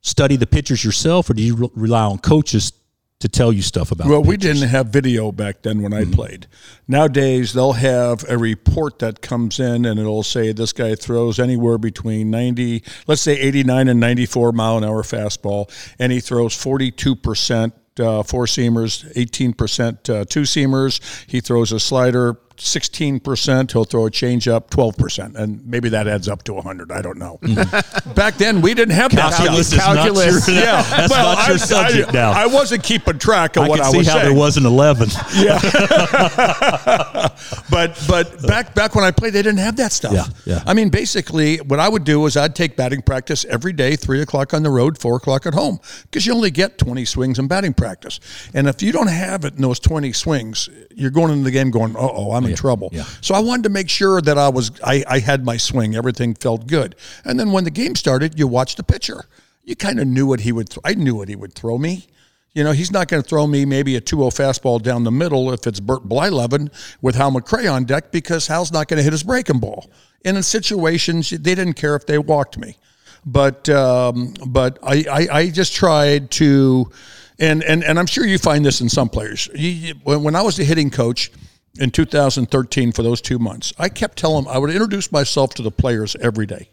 [0.00, 2.72] study the pitchers yourself, or do you re- rely on coaches
[3.20, 4.08] to tell you stuff about?
[4.08, 6.46] Well, we didn't have video back then when I played.
[6.86, 11.78] Nowadays, they'll have a report that comes in and it'll say this guy throws anywhere
[11.78, 17.72] between 90, let's say 89 and 94 mile an hour fastball, and he throws 42%.
[17.98, 21.00] Uh, four seamers, 18% uh, two seamers.
[21.28, 23.72] He throws a slider sixteen percent.
[23.72, 26.90] He'll throw a change up twelve percent, and maybe that adds up to hundred.
[26.92, 27.38] I don't know.
[28.14, 30.14] Back then, we didn't have that Calculus not your-
[30.54, 32.30] Yeah, that's well, not your I, subject I, now.
[32.32, 34.26] I wasn't keeping track of I what I see was how saying.
[34.28, 35.08] there was an eleven.
[35.36, 35.58] yeah.
[37.70, 40.12] but but back back when I played, they didn't have that stuff.
[40.12, 40.62] Yeah, yeah.
[40.66, 44.20] I mean, basically, what I would do is I'd take batting practice every day, three
[44.22, 47.48] o'clock on the road, four o'clock at home, because you only get twenty swings in
[47.48, 48.20] batting practice.
[48.54, 51.70] And if you don't have it in those twenty swings, you're going into the game
[51.70, 53.04] going, "Uh oh, I'm in trouble." yeah.
[53.20, 56.34] So I wanted to make sure that I was I, I had my swing, everything
[56.34, 56.96] felt good.
[57.24, 59.24] And then when the game started, you watched the pitcher.
[59.64, 60.70] You kind of knew what he would.
[60.70, 62.06] Th- I knew what he would throw me.
[62.54, 65.52] You know, he's not going to throw me maybe a 2-0 fastball down the middle
[65.52, 69.12] if it's Burt Blyleven with Hal McRae on deck because Hal's not going to hit
[69.12, 69.90] his breaking ball.
[70.24, 72.76] And in situations, they didn't care if they walked me.
[73.24, 76.90] But um, but I, I, I just tried to,
[77.38, 79.48] and, and, and I'm sure you find this in some players.
[79.54, 81.30] You, when I was the hitting coach
[81.78, 85.62] in 2013 for those two months, I kept telling them, I would introduce myself to
[85.62, 86.70] the players every day.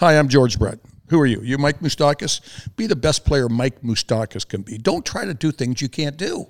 [0.00, 0.78] Hi, I'm George Brett.
[1.08, 1.40] Who are you?
[1.42, 2.40] You Mike Moustakas?
[2.76, 4.78] Be the best player Mike Moustakas can be.
[4.78, 6.46] Don't try to do things you can't do.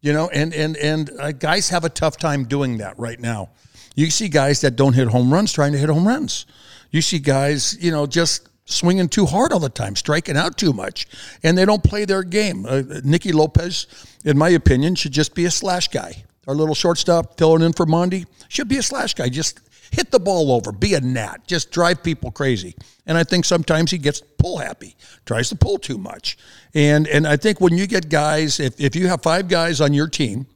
[0.00, 3.50] You know, and and and uh, guys have a tough time doing that right now.
[3.94, 6.46] You see guys that don't hit home runs trying to hit home runs.
[6.90, 10.72] You see guys, you know, just swinging too hard all the time, striking out too
[10.72, 11.06] much,
[11.42, 12.64] and they don't play their game.
[12.66, 13.86] Uh, Nicky Lopez,
[14.24, 16.24] in my opinion, should just be a slash guy.
[16.46, 19.28] Our little shortstop filling in for Mondi should be a slash guy.
[19.28, 22.74] Just hit the ball over, be a gnat, just drive people crazy.
[23.06, 26.38] And I think sometimes he gets pull happy, tries to pull too much.
[26.74, 29.92] And and I think when you get guys, if, if you have five guys on
[29.92, 30.46] your team,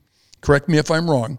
[0.41, 1.37] correct me if I'm wrong,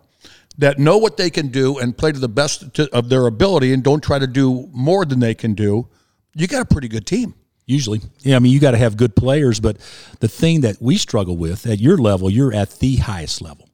[0.58, 3.72] that know what they can do and play to the best to, of their ability
[3.72, 5.88] and don't try to do more than they can do,
[6.34, 7.34] you got a pretty good team.
[7.66, 8.36] Usually, yeah.
[8.36, 9.78] I mean, you got to have good players, but
[10.20, 13.68] the thing that we struggle with at your level, you're at the highest level.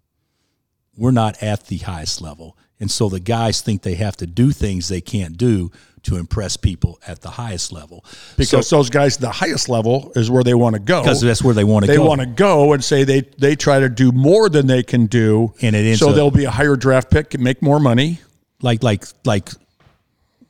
[0.96, 4.52] We're not at the highest level, and so the guys think they have to do
[4.52, 5.70] things they can't do
[6.02, 8.04] to impress people at the highest level.
[8.36, 11.00] Because So- those guys, the highest level is where they want to go.
[11.00, 12.04] because that's where they want to they go.
[12.04, 15.54] want to go and say they they try to do more than they can do,
[15.62, 18.20] And it ends so up- they'll be a higher draft pick and make more money.
[18.62, 19.48] like like like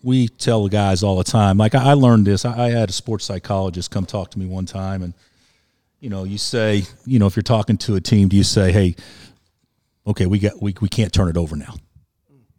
[0.03, 1.57] we tell the guys all the time.
[1.59, 2.45] Like I, I learned this.
[2.45, 5.15] I, I had a sports psychologist come talk to me one time, and
[6.01, 8.73] you know, you say, you know, if you're talking to a team, do you say,
[8.73, 8.97] hey,
[10.07, 11.75] okay, we got we we can't turn it over now.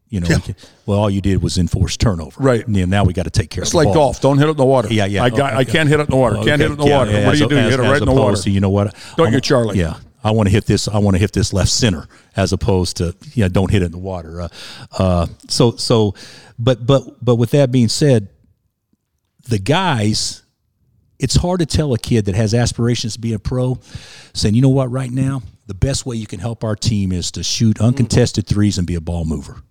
[0.10, 2.44] You know, we can, well, all you did was enforce turnover.
[2.44, 2.64] Right.
[2.68, 3.94] Yeah, now we got to take care It's of the like ball.
[3.96, 4.22] golf.
[4.22, 4.94] Don't hit it in the water.
[4.94, 5.24] Yeah, yeah.
[5.24, 5.54] I got.
[5.56, 6.36] I can't hit it in the water.
[6.36, 7.12] Can't hit it in the yeah, water.
[7.12, 7.56] yeah, what do you as- do?
[7.56, 8.38] You hit it right in the water.
[8.38, 8.94] to, you know what?
[9.18, 9.80] Don't I you, wa- Charlie?
[9.80, 9.96] Yeah.
[10.24, 10.88] I want to hit this.
[10.88, 13.92] I want to hit this left center, as opposed to yeah, don't hit it in
[13.92, 14.42] the water.
[14.42, 14.48] Uh,
[15.00, 16.14] uh, so so,
[16.60, 18.30] but but but with that being said,
[19.50, 20.44] the guys,
[21.20, 23.80] it's hard to tell a kid that has aspirations to be a pro,
[24.34, 27.32] saying, you know what, right now, the best way you can help our team is
[27.32, 29.62] to shoot uncontested threes and be a ball mover.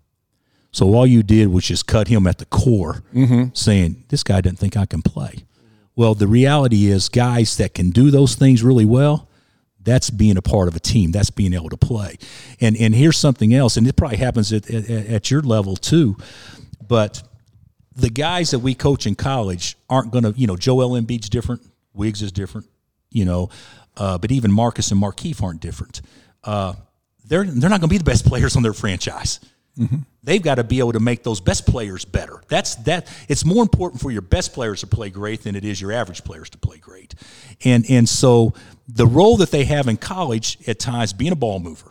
[0.71, 3.49] So all you did was just cut him at the core, mm-hmm.
[3.53, 5.45] saying, this guy doesn't think I can play.
[5.95, 9.29] Well, the reality is, guys that can do those things really well,
[9.85, 11.13] that's being a part of a team.
[11.13, 12.17] That's being able to play.
[12.61, 16.17] And and here's something else, and it probably happens at, at, at your level too.
[16.87, 17.23] But
[17.95, 21.63] the guys that we coach in college aren't going to, you know, Joel Embiid's different,
[21.93, 22.69] Wiggs is different,
[23.11, 23.51] you know,
[23.97, 26.01] uh, but even Marcus and Markieff aren't different.
[26.45, 26.75] Uh,
[27.25, 29.41] they're they're not going to be the best players on their franchise.
[30.23, 32.43] They've got to be able to make those best players better.
[32.49, 33.09] That's that.
[33.29, 36.25] It's more important for your best players to play great than it is your average
[36.25, 37.15] players to play great.
[37.65, 38.53] And and so
[38.87, 41.91] the role that they have in college at times, being a ball mover,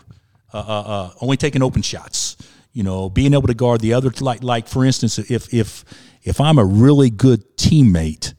[0.53, 2.37] uh, uh, uh, only taking open shots,
[2.71, 4.11] you know, being able to guard the other.
[4.19, 5.83] Like like for instance, if if
[6.23, 8.33] if I'm a really good teammate.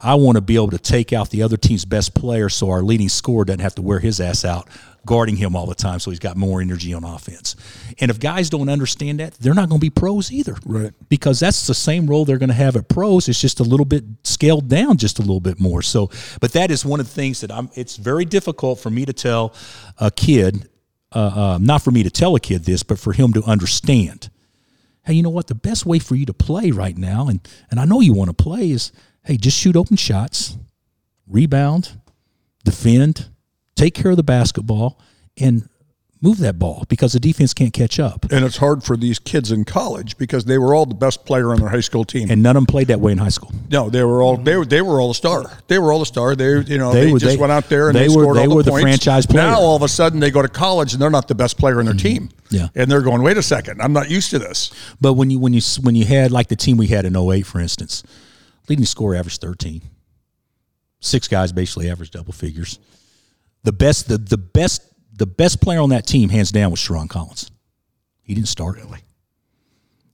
[0.00, 2.82] I want to be able to take out the other team's best player so our
[2.82, 4.68] leading scorer doesn't have to wear his ass out
[5.06, 7.56] guarding him all the time so he's got more energy on offense.
[8.00, 10.56] And if guys don't understand that, they're not going to be pros either.
[10.66, 10.92] Right.
[11.08, 13.28] Because that's the same role they're going to have at pros.
[13.28, 15.80] It's just a little bit scaled down just a little bit more.
[15.80, 19.06] So, but that is one of the things that I'm, it's very difficult for me
[19.06, 19.54] to tell
[19.98, 20.68] a kid,
[21.12, 24.28] uh, uh, not for me to tell a kid this, but for him to understand
[25.06, 25.46] hey, you know what?
[25.46, 27.38] The best way for you to play right now, and
[27.70, 28.90] and I know you want to play, is
[29.26, 30.56] hey, just shoot open shots,
[31.28, 31.92] rebound,
[32.64, 33.28] defend,
[33.74, 34.98] take care of the basketball,
[35.38, 35.68] and
[36.22, 38.24] move that ball because the defense can't catch up.
[38.32, 41.50] And it's hard for these kids in college because they were all the best player
[41.52, 42.30] on their high school team.
[42.30, 43.52] And none of them played that way in high school.
[43.70, 45.44] no, they were all they were they were all a star.
[45.68, 46.34] They were all a star.
[46.34, 48.22] They you know They they, were- just they- went out there and they they, were-
[48.22, 48.82] scored they all the were the points.
[48.84, 49.42] franchise player.
[49.42, 51.78] Now all of a sudden they go to college and they're not the best player
[51.80, 52.30] on their team.
[52.48, 52.68] Yeah.
[52.74, 54.70] and they're going, wait a second, I'm not used to this.
[55.00, 57.42] But when you when you when you had like the team we had in 08,
[57.42, 58.02] for instance,
[58.68, 59.82] leading scorer averaged 13.
[61.00, 62.78] Six guys basically averaged double figures.
[63.64, 67.08] The best the, the best the best player on that team, hands down, was Sherron
[67.08, 67.50] Collins.
[68.22, 68.76] He didn't start.
[68.76, 69.00] Really?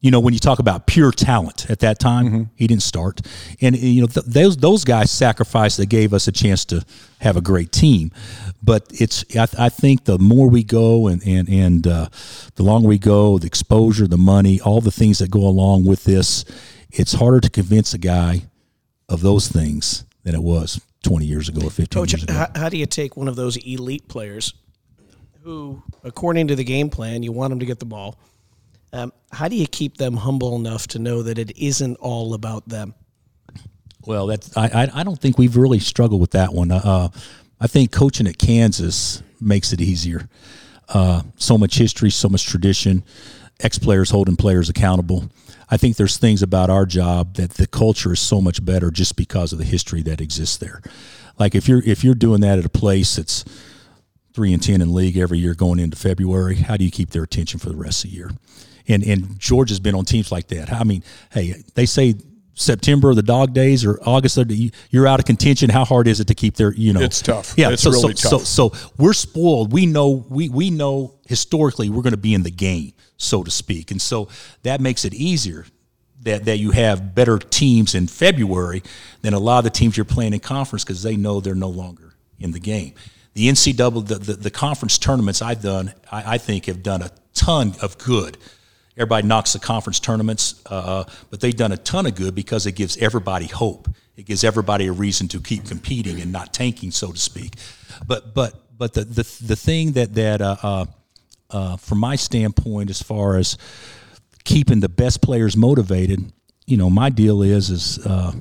[0.01, 2.43] You know, when you talk about pure talent at that time, Mm-hmm.
[2.57, 3.21] he didn't start.
[3.61, 5.79] And you know, th- those those guys sacrificed.
[5.79, 6.85] They gave us a chance to
[7.21, 8.11] have a great team.
[8.63, 12.09] But it's I, I think the more we go and and and uh,
[12.57, 16.03] the longer we go, the exposure, the money, all the things that go along with
[16.05, 16.45] this,
[16.93, 18.43] it's harder to convince a guy
[19.09, 22.33] of those things than it was 20 years ago or 15 Coach, years ago.
[22.33, 24.55] how, how do you take one of those elite players
[25.43, 28.19] who, according to the game plan, you want them to get the ball?
[28.93, 32.69] Um, how do you keep them humble enough to know that it isn't all about
[32.69, 32.95] them?
[34.05, 36.71] Well, that's I, I I don't think we've really struggled with that one.
[36.71, 37.09] Uh,
[37.61, 40.29] I think coaching at Kansas makes it easier.
[40.89, 43.05] Uh, so much history, so much tradition,
[43.61, 45.31] ex players holding players accountable.
[45.73, 49.17] I think there's things about our job that the culture is so much better just
[49.17, 50.83] because of the history that exists there.
[51.39, 53.43] Like if you're if you're doing that at a place that's
[54.35, 57.23] three and ten in league every year going into February, how do you keep their
[57.23, 58.31] attention for the rest of the year?
[58.87, 60.71] And and Georgia's been on teams like that.
[60.71, 61.03] I mean,
[61.33, 62.17] hey, they say
[62.53, 64.39] September the dog days or August
[64.91, 65.71] you're out of contention.
[65.71, 67.01] How hard is it to keep their you know?
[67.01, 67.55] It's tough.
[67.57, 68.47] Yeah, It's so, really so, tough.
[68.47, 69.73] So so we're spoiled.
[69.73, 73.51] We know we we know historically we're going to be in the game, so to
[73.51, 74.29] speak, and so
[74.63, 75.67] that makes it easier.
[76.25, 78.85] That, that you have better teams in February
[79.23, 81.69] than a lot of the teams you're playing in conference because they know they're no
[81.69, 82.95] longer in the game.
[83.35, 87.11] The NCAA, the, the, the conference tournaments I've done, I, I think have done a
[87.35, 88.39] ton of good.
[88.97, 92.73] Everybody knocks the conference tournaments, uh, but they've done a ton of good because it
[92.73, 93.89] gives everybody hope.
[94.17, 97.55] It gives everybody a reason to keep competing and not tanking, so to speak.
[98.07, 100.85] But but but the the, the thing that that uh, uh,
[101.53, 103.57] uh, from my standpoint, as far as
[104.45, 106.33] keeping the best players motivated,
[106.67, 108.33] you know, my deal is is uh,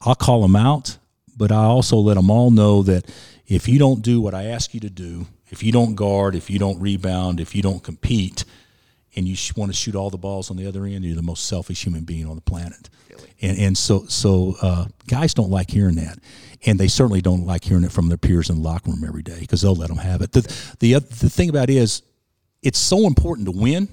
[0.00, 0.98] I'll call them out,
[1.36, 3.10] but I also let them all know that
[3.46, 6.50] if you don't do what I ask you to do, if you don't guard, if
[6.50, 8.44] you don't rebound, if you don't compete,
[9.16, 11.22] and you sh- want to shoot all the balls on the other end, you're the
[11.22, 12.90] most selfish human being on the planet.
[13.40, 16.18] And and so so uh, guys don't like hearing that,
[16.66, 19.22] and they certainly don't like hearing it from their peers in the locker room every
[19.22, 20.32] day because they'll let them have it.
[20.32, 20.42] The
[20.80, 22.02] the the thing about it is,
[22.62, 23.88] it's so important to win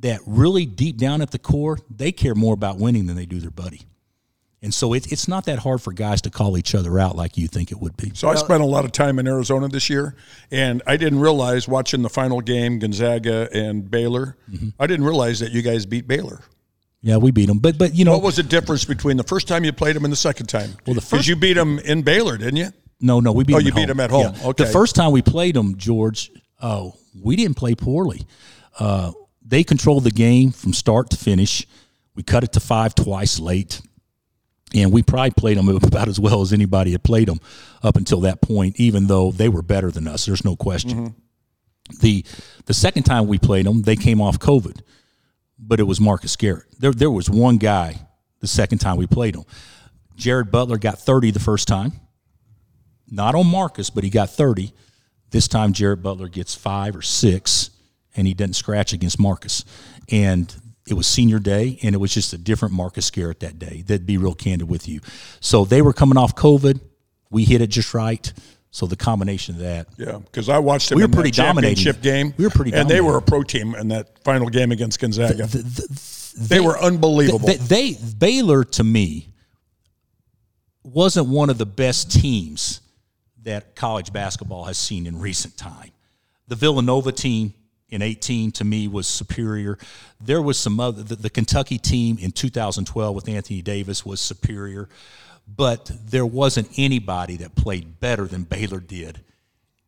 [0.00, 3.38] that really deep down at the core, they care more about winning than they do
[3.38, 3.82] their buddy.
[4.62, 7.38] And so it, it's not that hard for guys to call each other out like
[7.38, 8.12] you think it would be.
[8.14, 10.14] So I spent a lot of time in Arizona this year,
[10.50, 14.36] and I didn't realize watching the final game, Gonzaga and Baylor.
[14.50, 14.68] Mm-hmm.
[14.78, 16.40] I didn't realize that you guys beat Baylor.
[17.00, 19.48] Yeah, we beat them, but but you know What was the difference between the first
[19.48, 20.68] time you played them and the second time?
[20.86, 22.68] Well, the because first- you beat them in Baylor, didn't you?
[23.00, 23.88] No, no, we beat Oh, them you at beat home.
[23.88, 24.34] them at home.
[24.42, 24.48] Yeah.
[24.48, 24.64] Okay.
[24.64, 28.26] The first time we played them, George, oh, we didn't play poorly.
[28.78, 29.12] Uh,
[29.44, 31.66] they controlled the game from start to finish.
[32.14, 33.80] We cut it to five twice late,
[34.74, 37.40] and we probably played them about as well as anybody had played them
[37.82, 38.78] up until that point.
[38.78, 41.14] Even though they were better than us, there's no question.
[42.00, 42.24] The
[42.66, 44.80] the second time we played them, they came off COVID,
[45.58, 46.66] but it was Marcus Garrett.
[46.78, 47.96] There there was one guy
[48.38, 49.44] the second time we played them.
[50.14, 51.92] Jared Butler got 30 the first time
[53.10, 54.72] not on Marcus, but he got 30.
[55.30, 57.70] This time, Jared Butler gets five or six,
[58.16, 59.64] and he doesn't scratch against Marcus.
[60.10, 60.52] And
[60.88, 63.82] it was senior day, and it was just a different Marcus Garrett that day.
[63.86, 65.00] That'd be real candid with you.
[65.40, 66.80] So they were coming off COVID.
[67.30, 68.32] We hit it just right.
[68.72, 69.88] So the combination of that.
[69.96, 71.76] Yeah, because I watched them We were pretty dominating.
[71.76, 72.34] championship game.
[72.36, 75.46] We were pretty and they were a pro team in that final game against Gonzaga.
[75.46, 77.48] The- the- they, were unbelievable.
[77.48, 79.28] They, they Baylor to me
[80.84, 82.80] wasn't one of the best teams
[83.44, 85.90] that college basketball has seen in recent time.
[86.48, 87.54] The Villanova team
[87.88, 89.78] in 18 to me was superior.
[90.20, 94.88] There was some other the, the Kentucky team in 2012 with Anthony Davis was superior,
[95.46, 99.20] but there wasn't anybody that played better than Baylor did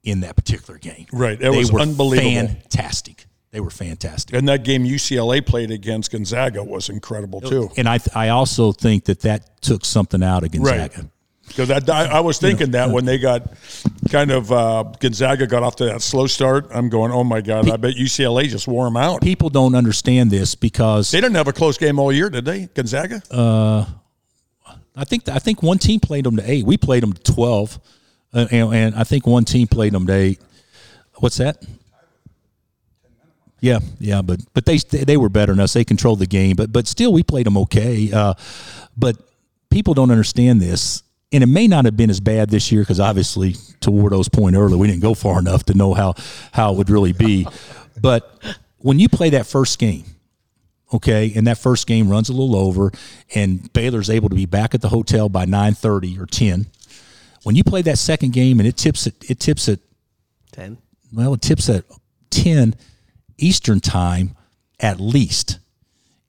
[0.03, 1.07] in that particular game.
[1.13, 1.35] Right.
[1.35, 2.49] It they was were unbelievable.
[2.49, 3.27] Fantastic.
[3.53, 4.35] They were fantastic.
[4.35, 7.71] and that game UCLA played against Gonzaga was incredible oh, too.
[7.77, 11.11] And I, I also think that that took something out of Gonzaga.
[11.49, 13.53] Because I, I was thinking that when they got
[14.11, 17.69] kind of uh, Gonzaga got off to that slow start, I'm going, oh my god,
[17.69, 19.21] I bet UCLA just wore them out.
[19.21, 22.67] People don't understand this because They didn't have a close game all year, did they?
[22.67, 23.23] Gonzaga?
[23.31, 23.85] Uh,
[24.97, 26.65] I think I think one team played them to eight.
[26.65, 27.79] We played them to twelve,
[28.33, 30.41] uh, and, and I think one team played them to eight.
[31.17, 31.65] What's that?
[33.61, 35.73] Yeah, yeah, but but they they were better than us.
[35.73, 38.11] They controlled the game, but but still we played them okay.
[38.13, 38.35] Uh,
[38.97, 39.17] but
[39.71, 43.01] people don't understand this, and it may not have been as bad this year because
[43.01, 46.15] obviously, to Wardo's point earlier, we didn't go far enough to know how
[46.53, 47.47] how it would really be.
[48.01, 50.05] But when you play that first game,
[50.93, 52.91] okay, and that first game runs a little over,
[53.33, 56.67] and Baylor's able to be back at the hotel by nine thirty or ten.
[57.45, 59.79] When you play that second game and it tips it, it tips at
[60.51, 60.79] Ten.
[61.13, 61.85] well, it tips at
[62.31, 62.75] ten,
[63.39, 64.35] Eastern time
[64.81, 65.59] at least.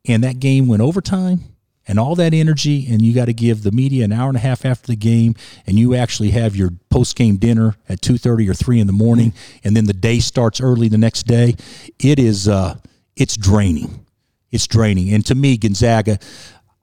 [0.05, 1.52] And that game went overtime
[1.87, 4.41] and all that energy and you got to give the media an hour and a
[4.41, 5.35] half after the game
[5.67, 9.75] and you actually have your post-game dinner at 2.30 or 3 in the morning and
[9.75, 11.55] then the day starts early the next day
[11.99, 12.75] it is uh,
[13.15, 14.05] it's draining
[14.51, 16.17] it's draining and to me gonzaga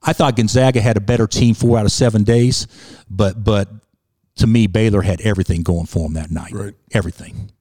[0.03, 2.67] i thought gonzaga had a better team four out of seven days
[3.09, 3.69] but but
[4.35, 6.73] to me baylor had everything going for them that night Right.
[6.93, 7.51] everything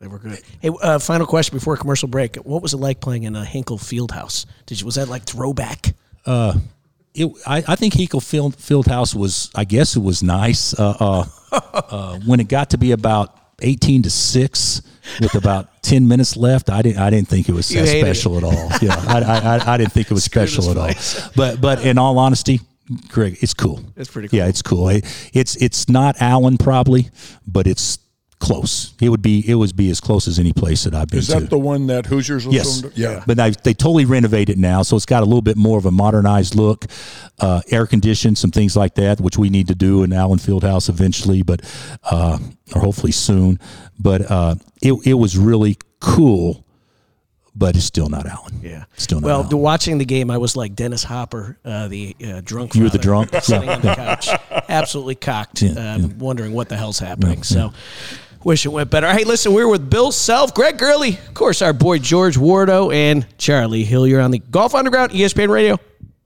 [0.00, 0.40] They were good.
[0.60, 2.36] Hey, uh, final question before commercial break.
[2.36, 4.46] What was it like playing in a Hinkle Fieldhouse?
[4.64, 5.92] Did you was that like throwback?
[6.26, 10.78] It, I, I think Hinkle Field, Fieldhouse was, I guess it was nice.
[10.78, 14.82] Uh, uh, uh, when it got to be about 18 to 6
[15.20, 18.04] with about 10 minutes left, I didn't, I didn't think it was You that hated
[18.04, 18.68] special at all.
[18.80, 20.90] Yeah, I, I, I, I didn't think it was special at all.
[21.34, 22.60] But, but in all honesty,
[23.08, 23.80] Greg, it's cool.
[23.96, 24.38] It's pretty cool.
[24.38, 24.88] Yeah, it's cool.
[24.88, 25.04] It,
[25.34, 27.08] it's, it's not Allen probably,
[27.46, 27.98] but it's
[28.38, 28.94] close.
[29.00, 31.26] It would be, it would be as close as any place that I've been Is
[31.28, 31.40] to.
[31.40, 32.80] that the one that Hoosiers was Yes.
[32.80, 32.96] filmed?
[32.96, 33.24] Yeah.
[33.26, 35.90] But they, they totally renovated now, so it's got a little bit more of a
[35.90, 36.86] modernized look,
[37.40, 40.88] uh, air conditioned, some things like that, which we need to do in Allen Fieldhouse
[40.88, 41.62] eventually, but
[42.04, 42.38] uh,
[42.74, 43.58] or hopefully soon.
[43.98, 46.64] But uh, it it was really cool,
[47.56, 48.60] but it's still not Allen.
[48.62, 48.84] Yeah.
[48.96, 49.26] still not.
[49.26, 49.58] Well, Allen.
[49.58, 52.76] watching the game, I was like Dennis Hopper, uh, the uh, drunk.
[52.76, 53.30] You were the drunk?
[53.42, 54.28] sitting Yeah, on the couch,
[54.68, 57.42] absolutely cocked, Yeah, um, wondering what the hell's happening.
[57.42, 57.72] So,
[58.44, 59.10] wish it went better.
[59.12, 63.26] Hey, listen, we're with Bill Self, Greg Gurley, of course, our boy George Wardo, and
[63.38, 65.78] Charlie Hillier on the Golf Underground ESPN Radio.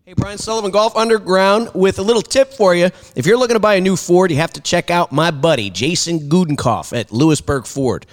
[0.04, 2.90] Hey, Brian Sullivan, Golf Underground, with a little tip for you.
[3.16, 5.70] If you're looking to buy a new Ford, you have to check out my buddy,
[5.70, 8.04] Jason Gudenkoff at Lewisburg Ford.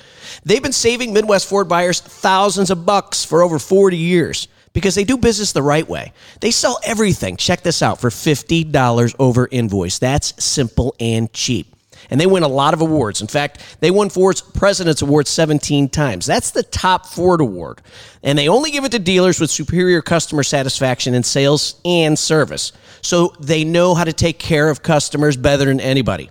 [0.46, 5.04] They've been saving Midwest Ford buyers thousands of bucks for over 40 years because they
[5.04, 6.14] do business the right way.
[6.42, 10.00] They sell everything, check this out, for $50 over invoice.
[10.00, 11.76] That's simple and cheap.
[12.10, 13.22] And they win a lot of awards.
[13.22, 16.26] In fact, they won Ford's President's Award 17 times.
[16.26, 17.82] That's the top Ford award.
[18.24, 22.72] And they only give it to dealers with superior customer satisfaction in sales and service.
[23.02, 26.30] So they know how to take care of customers better than anybody.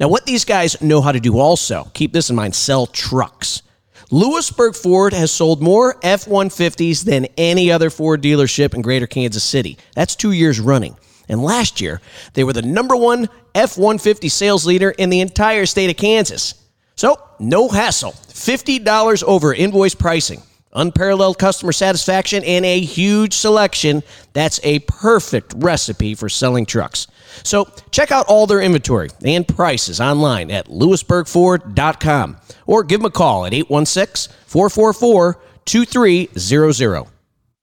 [0.00, 3.62] Now, what these guys know how to do also, keep this in mind, sell trucks.
[4.10, 9.44] Lewisburg Ford has sold more F 150s than any other Ford dealership in greater Kansas
[9.44, 9.76] City.
[9.94, 10.96] That's two years running.
[11.28, 12.00] And last year,
[12.32, 13.28] they were the number one
[13.58, 16.54] F 150 sales leader in the entire state of Kansas.
[16.94, 18.12] So, no hassle.
[18.12, 20.42] $50 over invoice pricing,
[20.72, 24.04] unparalleled customer satisfaction, and a huge selection.
[24.32, 27.08] That's a perfect recipe for selling trucks.
[27.42, 32.36] So, check out all their inventory and prices online at lewisburgford.com
[32.66, 37.06] or give them a call at 816 444 2300.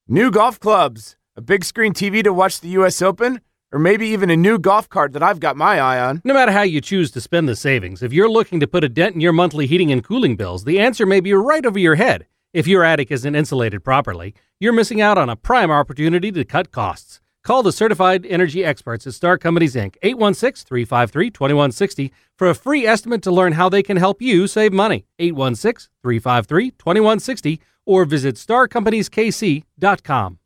[0.08, 3.00] New golf clubs, a big screen TV to watch the U.S.
[3.00, 3.40] Open,
[3.72, 6.22] or maybe even a new golf cart that I've got my eye on.
[6.24, 8.88] No matter how you choose to spend the savings, if you're looking to put a
[8.88, 11.94] dent in your monthly heating and cooling bills, the answer may be right over your
[11.96, 12.26] head.
[12.52, 16.70] If your attic isn't insulated properly, you're missing out on a prime opportunity to cut
[16.70, 17.20] costs.
[17.44, 19.96] Call the certified energy experts at Star Companies Inc.
[20.02, 25.06] 816-353-2160 for a free estimate to learn how they can help you save money.
[25.20, 30.38] 816-353-2160 or visit starcompanieskc.com.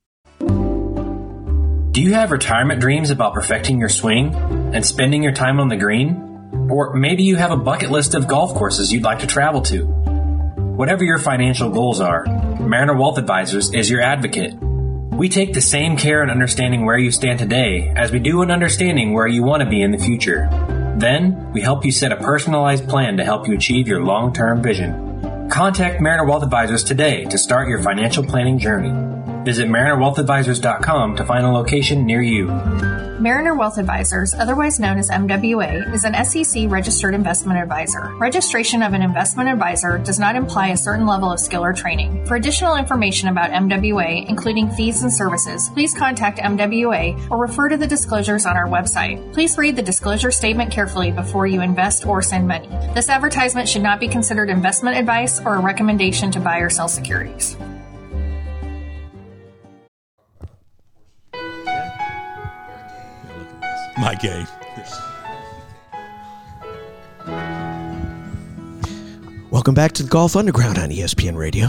[1.92, 4.32] Do you have retirement dreams about perfecting your swing
[4.72, 6.68] and spending your time on the green?
[6.70, 9.86] Or maybe you have a bucket list of golf courses you'd like to travel to.
[9.86, 12.26] Whatever your financial goals are,
[12.60, 14.54] Mariner Wealth Advisors is your advocate.
[14.54, 18.52] We take the same care in understanding where you stand today as we do in
[18.52, 20.48] understanding where you want to be in the future.
[20.96, 24.62] Then, we help you set a personalized plan to help you achieve your long term
[24.62, 25.48] vision.
[25.50, 28.90] Contact Mariner Wealth Advisors today to start your financial planning journey.
[29.44, 32.48] Visit MarinerWealthAdvisors.com to find a location near you.
[33.20, 38.14] Mariner Wealth Advisors, otherwise known as MWA, is an SEC registered investment advisor.
[38.16, 42.24] Registration of an investment advisor does not imply a certain level of skill or training.
[42.24, 47.76] For additional information about MWA, including fees and services, please contact MWA or refer to
[47.76, 49.34] the disclosures on our website.
[49.34, 52.68] Please read the disclosure statement carefully before you invest or send money.
[52.94, 56.88] This advertisement should not be considered investment advice or a recommendation to buy or sell
[56.88, 57.54] securities.
[64.00, 64.46] My game.
[69.50, 71.68] Welcome back to the Golf Underground on ESPN Radio.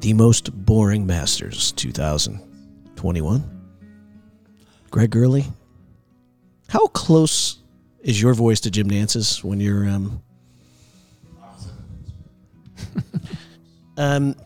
[0.00, 3.62] The most boring Masters 2021.
[4.90, 5.46] Greg Gurley,
[6.68, 7.56] how close
[8.02, 10.22] is your voice to Jim Nantz's when you're um
[13.96, 14.36] um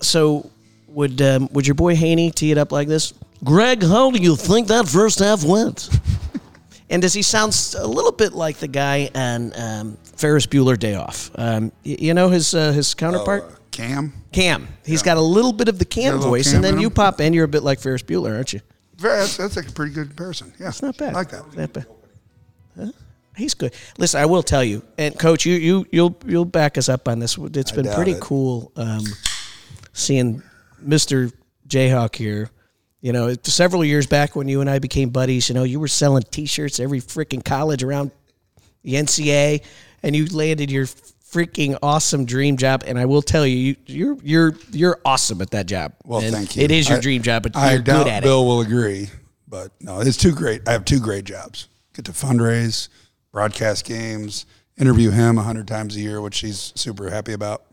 [0.00, 0.50] so
[0.88, 3.14] would um, would your boy Haney tee it up like this?
[3.46, 5.88] Greg, how do you think that first half went?
[6.90, 10.94] and does he sound a little bit like the guy on um, Ferris Bueller Day
[10.96, 11.30] Off?
[11.36, 13.52] Um, y- you know his uh, his counterpart.
[13.70, 14.12] Cam.
[14.32, 14.66] Cam.
[14.84, 16.86] He's got a little bit of the Cam little voice, Cam and then in you
[16.88, 16.94] him.
[16.94, 17.32] pop in.
[17.32, 18.60] You're a bit like Ferris Bueller, aren't you?
[18.96, 20.52] Very, that's, that's like a pretty good comparison.
[20.58, 21.10] Yeah, it's not bad.
[21.14, 21.56] I like that.
[21.56, 21.86] Not bad.
[22.78, 22.92] Huh?
[23.36, 23.74] He's good.
[23.98, 27.18] Listen, I will tell you, and Coach, you you you'll you'll back us up on
[27.18, 27.36] this.
[27.38, 28.20] It's I been doubt pretty it.
[28.20, 29.04] cool um,
[29.92, 30.42] seeing
[30.80, 31.30] Mister
[31.68, 32.50] Jayhawk here.
[33.06, 35.86] You know, several years back when you and I became buddies, you know, you were
[35.86, 38.10] selling T-shirts every freaking college around
[38.82, 39.62] the NCA,
[40.02, 42.82] and you landed your freaking awesome dream job.
[42.84, 45.92] And I will tell you, you you're you're you're awesome at that job.
[46.04, 46.64] Well, And thank you.
[46.64, 48.46] It is your I- dream job, but I you're doubt good at Bill it.
[48.46, 49.08] will agree,
[49.46, 50.66] but no, it's two great.
[50.68, 52.88] I have two great jobs: get to fundraise,
[53.30, 54.46] broadcast games,
[54.76, 57.66] interview him a hundred times a year, which he's super happy about.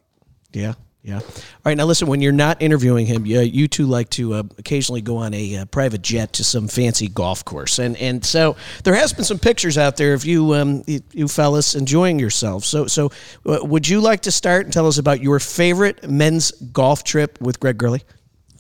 [0.52, 1.20] Yeah, yeah.
[1.20, 1.22] All
[1.66, 2.08] right, now listen.
[2.08, 5.58] When you're not interviewing him, you, you two like to uh, occasionally go on a
[5.58, 9.38] uh, private jet to some fancy golf course, and and so there has been some
[9.38, 12.68] pictures out there of you, um, you, you fellas enjoying yourselves.
[12.68, 13.12] So so,
[13.46, 17.38] uh, would you like to start and tell us about your favorite men's golf trip
[17.42, 18.04] with Greg Gurley?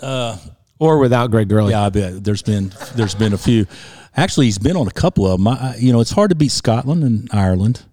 [0.02, 0.38] Uh,
[0.80, 1.72] or without Greg Gurley.
[1.72, 3.68] Yeah, I bet there's been there's been a few.
[4.18, 5.48] Actually, he's been on a couple of them.
[5.48, 7.84] I, you know, it's hard to beat Scotland and Ireland.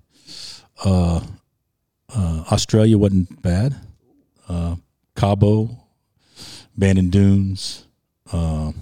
[0.84, 1.20] Uh,
[2.12, 3.76] uh, Australia wasn't bad.
[4.51, 4.74] Uh,
[5.14, 5.70] Cabo,
[6.76, 7.86] Bandon Dunes,
[8.32, 8.72] uh,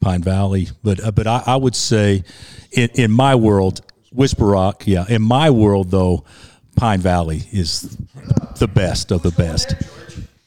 [0.00, 2.24] Pine Valley, but uh, but I, I would say,
[2.72, 3.80] in, in my world,
[4.12, 4.82] Whisper Rock.
[4.86, 6.24] Yeah, in my world though,
[6.76, 7.96] Pine Valley is
[8.58, 9.74] the best of the best.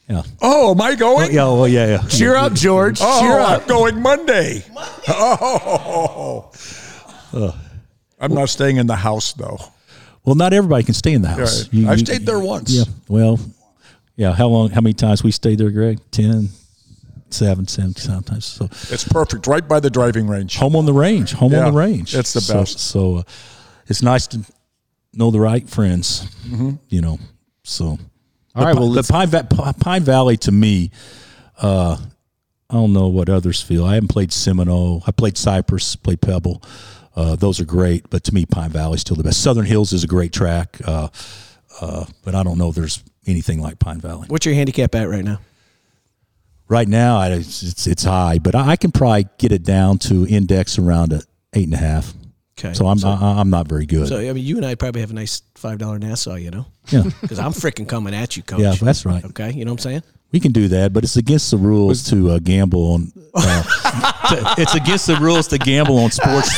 [0.08, 0.22] Yeah.
[0.40, 1.30] Oh, am I going?
[1.30, 2.06] Oh, yeah, well, yeah, yeah.
[2.08, 2.98] Cheer up, George.
[3.02, 3.62] Oh, Cheer up.
[3.62, 4.62] I'm going Monday.
[4.72, 5.02] Monday.
[5.08, 6.52] Oh.
[7.32, 7.52] Uh,
[8.20, 9.58] I'm not staying in the house though.
[10.24, 11.68] Well, not everybody can stay in the house.
[11.72, 11.88] Right.
[11.88, 12.70] I've stayed there once.
[12.70, 12.84] Yeah.
[13.08, 13.40] Well,
[14.16, 14.32] yeah.
[14.32, 14.70] How long?
[14.70, 15.98] How many times we stayed there, Greg?
[16.10, 16.48] Ten,
[17.30, 18.44] seven, seven sometimes.
[18.44, 20.56] So It's perfect, right by the driving range.
[20.56, 21.32] home on the range.
[21.32, 22.12] Home Yeah, on the range.
[22.12, 22.78] That's the So- best.
[22.78, 23.22] So, uh,
[23.88, 24.40] it's nice to
[25.14, 26.26] know the right friends.
[26.48, 26.78] Mhm.
[26.88, 27.18] You know.
[27.64, 27.98] So.
[28.54, 30.90] All right, But, well, the let's- Pine, Va- Pine Valley to me,
[31.62, 31.96] uh,
[32.68, 33.84] I don't know what others feel.
[33.84, 35.02] I haven't played Seminole.
[35.06, 35.96] I played Cypress.
[35.96, 36.62] Played Pebble.
[37.16, 39.40] Uh, those are great, but to me, Pine Valley is still the best.
[39.42, 41.08] Southern Hills is a great track, uh,
[41.80, 44.26] uh, but I don't know there's anything like Pine Valley.
[44.28, 45.40] What's your handicap at right now?
[46.68, 50.78] Right now, it's, it's it's high, but I, can probably get it down to index
[50.78, 51.20] around a
[51.52, 52.14] eight and a half.
[52.58, 54.08] Okay, so I'm so- I, I'm not very good.
[54.08, 56.66] So I mean, you and I probably have a nice five dollar Nassau, you know?
[56.88, 57.02] Yeah.
[57.20, 58.60] Because I'm freaking coming at you, coach.
[58.60, 59.22] Yeah, that's right.
[59.24, 60.02] Okay, you know what I'm saying?
[60.32, 63.12] We can do that, but it's against the rules to uh, gamble on.
[63.34, 66.50] Uh, it's against the rules to gamble on sports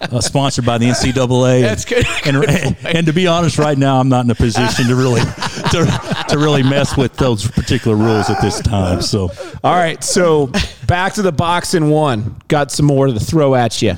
[0.00, 1.60] uh, sponsored by the NCAA.
[1.60, 2.06] That's good.
[2.24, 5.20] And, and, and to be honest, right now I'm not in a position to really
[5.20, 9.02] to, to really mess with those particular rules at this time.
[9.02, 9.30] So,
[9.62, 10.50] All right, so
[10.86, 12.40] back to the box in one.
[12.48, 13.96] Got some more to throw at you.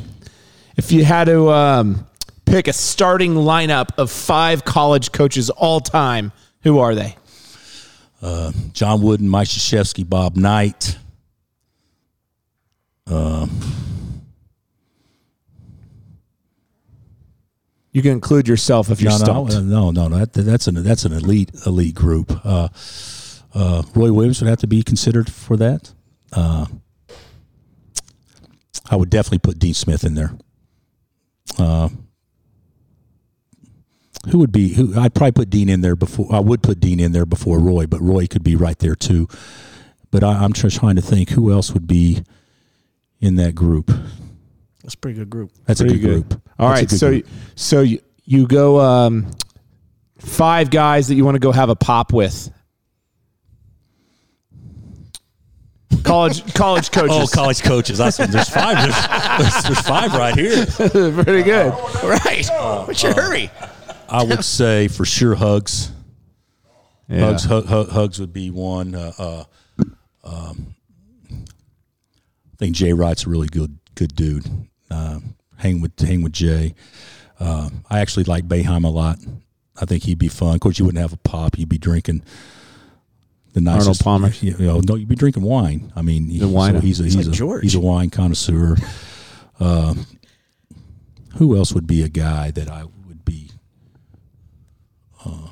[0.76, 2.06] If you had to um,
[2.46, 7.16] pick a starting lineup of five college coaches all time, who are they?
[8.24, 10.98] Uh, John Wooden, Mike Krzyzewski, Bob Knight.
[13.06, 13.46] Uh,
[17.92, 19.52] You can include yourself if you're no, stumped.
[19.52, 22.40] no, no, no, that, that's an that's an elite elite group.
[22.44, 22.68] Uh,
[23.54, 25.92] uh, Roy Williams would have to be considered for that.
[26.32, 26.66] Uh,
[28.90, 30.36] I would definitely put Dean Smith in there.
[34.26, 34.98] Uh, who would be who?
[34.98, 36.28] I'd probably put Dean in there before.
[36.32, 39.28] I would put Dean in there before Roy, but Roy could be right there too.
[40.10, 42.22] But I, I'm just trying to think who else would be
[43.20, 43.90] in that group.
[44.82, 45.50] That's a pretty good group.
[45.64, 46.42] That's a Pretty good, group.
[46.58, 47.26] All That's right, so group.
[47.54, 49.30] so you, you go um,
[50.18, 52.50] five guys that you want to go have a pop with.
[56.02, 57.16] College college coaches.
[57.18, 58.00] Oh, college coaches.
[58.00, 58.76] I said there's five.
[58.82, 60.66] There's, there's, there's five right here.
[61.22, 61.72] Pretty good.
[62.02, 62.46] Right.
[62.86, 63.50] What's your hurry?
[64.08, 65.92] I would say for sure Hugs.
[67.08, 67.20] Yeah.
[67.20, 68.94] Hugs, Hug, Hug- Hugs would be one.
[68.94, 69.44] Uh, uh,
[70.24, 70.74] um,
[71.30, 74.46] I think Jay Wright's a really good good dude.
[74.90, 75.20] Uh,
[75.56, 76.74] hang with hang with Jay.
[77.38, 79.18] Uh, I actually like Boeheim a lot.
[79.80, 80.54] I think he'd be fun.
[80.54, 81.58] Of course, you wouldn't have a pop.
[81.58, 82.22] You'd be drinking
[83.52, 84.06] the nicest.
[84.06, 84.32] Arnold Palmer.
[84.40, 85.92] You know, no, you'd be drinking wine.
[85.96, 86.80] I mean, he's, wine.
[86.80, 87.62] he's a He's he's, like a George.
[87.64, 88.76] he's a wine connoisseur.
[89.58, 89.94] Uh,
[91.36, 93.03] who else would be a guy that I would be
[95.24, 95.48] uh,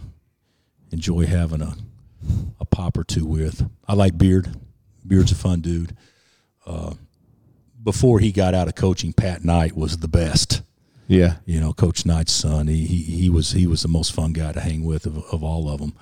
[0.90, 1.74] enjoy having a
[2.60, 3.68] a pop or two with?
[3.86, 4.48] I like Beard.
[5.06, 5.96] Beard's a fun dude.
[6.64, 6.94] Uh,
[7.82, 10.62] before he got out of coaching, Pat Knight was the best.
[11.08, 11.36] Yeah.
[11.44, 12.68] You know, Coach Knight's son.
[12.68, 15.42] He he, he was he was the most fun guy to hang with of, of
[15.42, 15.94] all of them.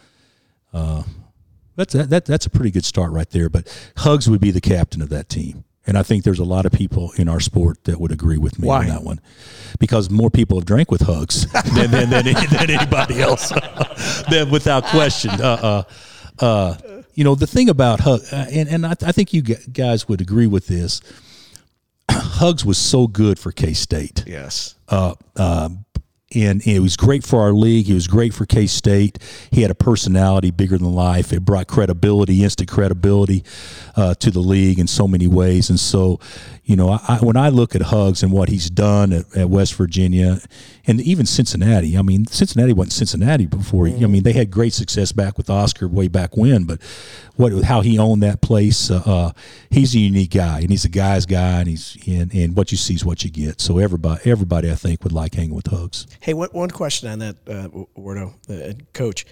[0.73, 1.03] Uh,
[1.77, 3.49] that's that, that that's a pretty good start right there.
[3.49, 3.67] But
[3.97, 6.73] Hugs would be the captain of that team, and I think there's a lot of
[6.73, 8.81] people in our sport that would agree with me Why?
[8.81, 9.21] on that one,
[9.79, 13.49] because more people have drank with Hugs than than, than, than anybody else,
[14.31, 15.31] than without question.
[15.31, 15.85] Uh,
[16.41, 16.77] uh, uh,
[17.15, 20.21] you know, the thing about hugs, uh, and and I, I think you guys would
[20.21, 21.01] agree with this.
[22.11, 24.25] Hugs was so good for K State.
[24.27, 24.75] Yes.
[26.33, 27.87] And, and it was great for our league.
[27.87, 29.19] He was great for K State.
[29.51, 31.33] He had a personality bigger than life.
[31.33, 33.43] It brought credibility, instant credibility
[33.97, 35.71] uh, to the league in so many ways.
[35.71, 36.21] And so,
[36.71, 39.75] you know, I, when I look at Hugs and what he's done at, at, West
[39.75, 40.39] Virginia
[40.87, 43.89] and even Cincinnati, I mean, Cincinnati wasn't Cincinnati before.
[43.89, 46.81] I mean, they had great success back with Oscar way back when, but
[47.35, 49.33] what how he owned that place, uh, uh,
[49.71, 52.79] he's a unique guy, and he's a guy's guy, and he's and, and what you
[52.79, 53.61] see is what you get.
[53.61, 56.07] So everybody, everybody, I think would like hanging with Hugs.
[56.21, 57.69] Hey, what, one question on that, uh,
[57.99, 59.27] Wardo, uh, coach.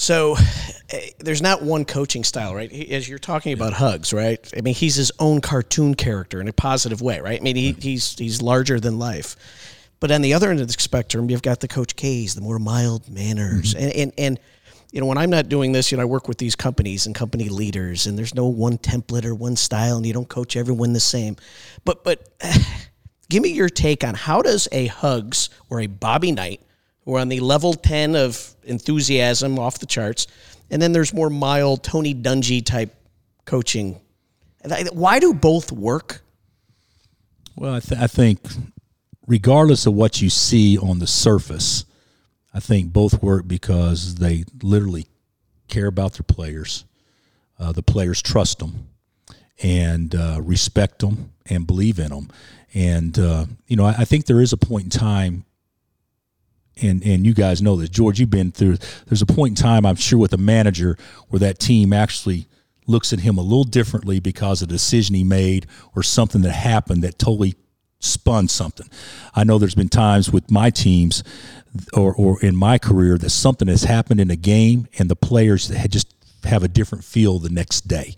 [0.00, 0.36] So
[0.90, 2.72] eh, there's not one coaching style, right?
[2.90, 4.52] As you're talking about Hugs, right?
[4.56, 7.38] I mean, he's his own cartoon character in a positive way, right?
[7.38, 9.36] I mean, he, he's he's larger than life.
[10.00, 12.58] But on the other end of the spectrum, you've got the Coach K's, the more
[12.58, 13.84] mild manners, mm-hmm.
[13.84, 14.40] and, and and
[14.90, 17.14] you know, when I'm not doing this, you know, I work with these companies and
[17.14, 20.94] company leaders, and there's no one template or one style, and you don't coach everyone
[20.94, 21.36] the same.
[21.84, 22.26] But but
[23.28, 26.62] give me your take on how does a Hugs or a Bobby Knight
[27.10, 30.28] we're on the level 10 of enthusiasm off the charts.
[30.70, 32.94] And then there's more mild Tony Dungy type
[33.44, 34.00] coaching.
[34.92, 36.22] Why do both work?
[37.56, 38.40] Well, I, th- I think
[39.26, 41.84] regardless of what you see on the surface,
[42.54, 45.06] I think both work because they literally
[45.66, 46.84] care about their players.
[47.58, 48.88] Uh, the players trust them
[49.60, 52.30] and uh, respect them and believe in them.
[52.72, 55.44] And, uh, you know, I, I, think there is a point in time
[56.82, 58.20] and and you guys know this, George.
[58.20, 58.78] You've been through.
[59.06, 60.96] There's a point in time, I'm sure, with a manager
[61.28, 62.46] where that team actually
[62.86, 66.52] looks at him a little differently because of a decision he made or something that
[66.52, 67.54] happened that totally
[68.00, 68.88] spun something.
[69.34, 71.22] I know there's been times with my teams
[71.92, 75.68] or, or in my career that something has happened in a game and the players
[75.88, 76.12] just
[76.44, 78.16] have a different feel the next day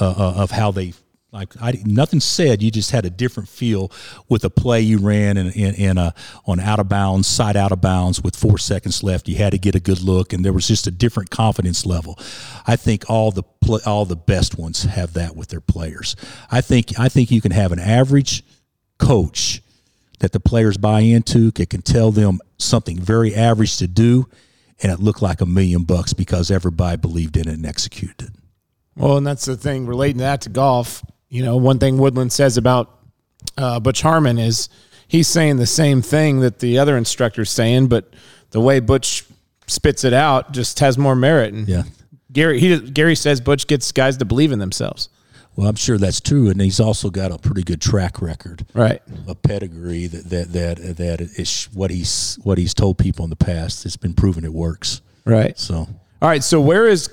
[0.00, 0.94] uh, uh of how they
[1.30, 2.62] like I, nothing said.
[2.62, 3.92] You just had a different feel
[4.28, 6.14] with a play you ran in, in, in, a
[6.46, 9.28] on out of bounds, side out of bounds with four seconds left.
[9.28, 12.18] You had to get a good look, and there was just a different confidence level.
[12.66, 13.42] I think all the
[13.84, 16.16] all the best ones have that with their players.
[16.50, 18.42] I think I think you can have an average
[18.98, 19.62] coach
[20.20, 24.28] that the players buy into, that can tell them something very average to do,
[24.82, 28.30] and it looked like a million bucks because everybody believed in it and executed it.
[28.96, 32.56] Well, and that's the thing relating that to golf you know, one thing Woodland says
[32.56, 32.98] about
[33.56, 34.68] uh, Butch Harmon is
[35.06, 38.12] he's saying the same thing that the other instructor's saying, but
[38.50, 39.24] the way Butch
[39.66, 41.52] spits it out just has more merit.
[41.52, 41.82] And yeah.
[42.32, 45.08] Gary he Gary says Butch gets guys to believe in themselves.
[45.56, 49.02] Well, I'm sure that's true, and he's also got a pretty good track record, right?
[49.26, 53.36] A pedigree that that that that is what he's what he's told people in the
[53.36, 53.84] past.
[53.84, 55.58] It's been proven it works, right?
[55.58, 55.88] So, all
[56.28, 56.44] right.
[56.44, 57.08] So, where is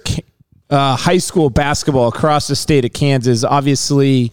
[0.70, 3.44] uh, high school basketball across the state of Kansas.
[3.44, 4.32] Obviously,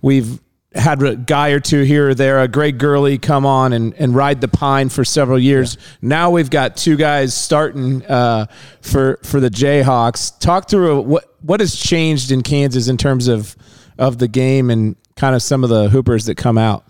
[0.00, 0.40] we've
[0.74, 4.14] had a guy or two here or there, a Greg Gurley come on and, and
[4.14, 5.76] ride the pine for several years.
[5.76, 5.86] Yeah.
[6.02, 8.46] Now we've got two guys starting uh,
[8.80, 10.38] for for the Jayhawks.
[10.38, 13.56] Talk through what what has changed in Kansas in terms of
[13.98, 16.84] of the game and kind of some of the hoopers that come out.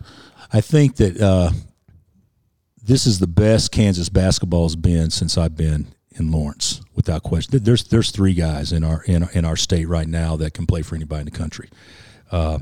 [0.52, 1.50] I think that uh,
[2.84, 5.86] this is the best Kansas basketball has been since I've been
[6.16, 7.62] in Lawrence, without question.
[7.62, 10.82] There's there's three guys in our in, in our state right now that can play
[10.82, 11.68] for anybody in the country,
[12.30, 12.58] uh,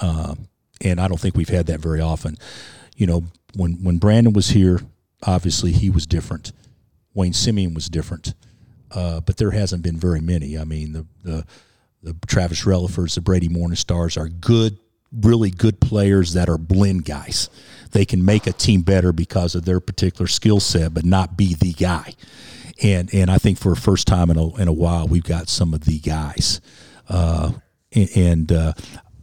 [0.00, 0.34] uh,
[0.80, 2.36] and I don't think we've had that very often.
[2.96, 3.24] You know,
[3.54, 4.80] when when Brandon was here,
[5.22, 6.52] obviously he was different.
[7.14, 8.34] Wayne Simien was different,
[8.90, 10.58] uh, but there hasn't been very many.
[10.58, 11.46] I mean, the the
[12.02, 14.76] the Travis Relefords, the Brady Morningstars are good,
[15.12, 17.48] really good players that are blend guys.
[17.92, 21.54] They can make a team better because of their particular skill set, but not be
[21.54, 22.14] the guy
[22.82, 25.48] and and I think for a first time in a in a while we've got
[25.48, 26.60] some of the guys,
[27.08, 27.52] uh,
[27.92, 28.72] and uh,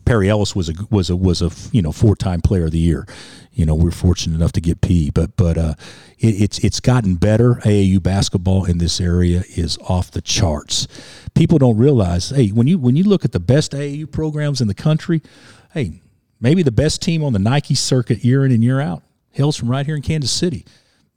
[0.06, 2.80] Perry Ellis was a was a was a you know four time player of the
[2.80, 3.08] year.
[3.54, 5.76] You know we're fortunate enough to get P, but but uh,
[6.18, 7.56] it, it's it's gotten better.
[7.56, 10.88] AAU basketball in this area is off the charts.
[11.36, 14.68] People don't realize, hey, when you when you look at the best AAU programs in
[14.68, 15.22] the country,
[15.74, 16.02] hey,
[16.40, 19.70] maybe the best team on the Nike circuit year in and year out hails from
[19.70, 20.66] right here in Kansas City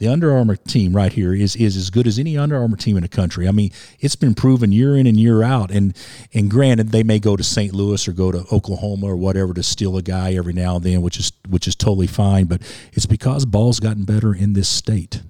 [0.03, 2.97] the Under Armour team right here is is as good as any Under Armour team
[2.97, 3.47] in the country.
[3.47, 5.71] I mean, it's been proven year in and year out.
[5.71, 5.97] And
[6.35, 7.73] and granted, they may go to St.
[7.73, 11.03] Louis or go to Oklahoma or whatever to steal a guy every now and then,
[11.03, 12.47] which is which is totally fine.
[12.47, 15.23] But it's because ball's gotten better in this state.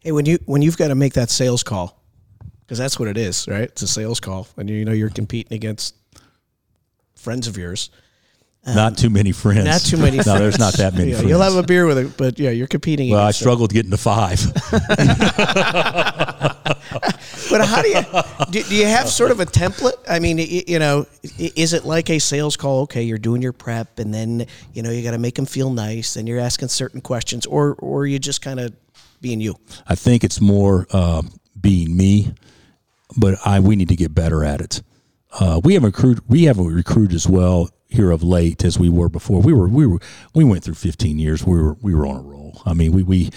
[0.00, 2.02] Hey, when you when you've got to make that sales call,
[2.62, 3.64] because that's what it is, right?
[3.64, 5.94] It's a sales call, and you know you're competing against
[7.14, 7.90] friends of yours.
[8.66, 9.64] Um, not too many friends.
[9.64, 10.16] Not too many.
[10.26, 11.10] no, there's not that many.
[11.10, 11.30] Yeah, friends.
[11.30, 13.10] You'll have a beer with it, but yeah, you're competing.
[13.10, 14.40] Well, I struggled getting to five.
[17.50, 18.02] but how do you
[18.50, 19.98] do, do you have sort of a template?
[20.08, 21.06] I mean, you know,
[21.38, 22.82] is it like a sales call?
[22.82, 25.70] Okay, you're doing your prep, and then you know you got to make them feel
[25.70, 28.72] nice, and you're asking certain questions, or or are you just kind of
[29.20, 29.56] being you?
[29.86, 31.22] I think it's more uh,
[31.60, 32.32] being me,
[33.16, 34.82] but I we need to get better at it.
[35.38, 39.08] Uh, we haven't recruited we haven't recruited as well here of late as we were
[39.08, 39.40] before.
[39.40, 39.98] We were we were
[40.34, 41.44] we went through 15 years.
[41.44, 42.62] We were we were on a roll.
[42.66, 43.30] I mean, we we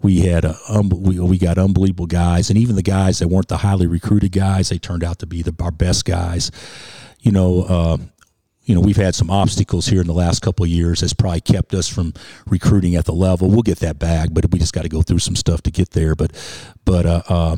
[0.00, 3.48] we had a, um, we, we got unbelievable guys, and even the guys that weren't
[3.48, 6.50] the highly recruited guys, they turned out to be the our best guys.
[7.20, 7.62] You know.
[7.62, 7.98] Uh,
[8.64, 11.40] you know, we've had some obstacles here in the last couple of years that's probably
[11.40, 12.12] kept us from
[12.46, 13.48] recruiting at the level.
[13.48, 15.92] We'll get that back, but we just got to go through some stuff to get
[15.92, 16.14] there.
[16.14, 16.36] But,
[16.84, 17.56] but uh, uh,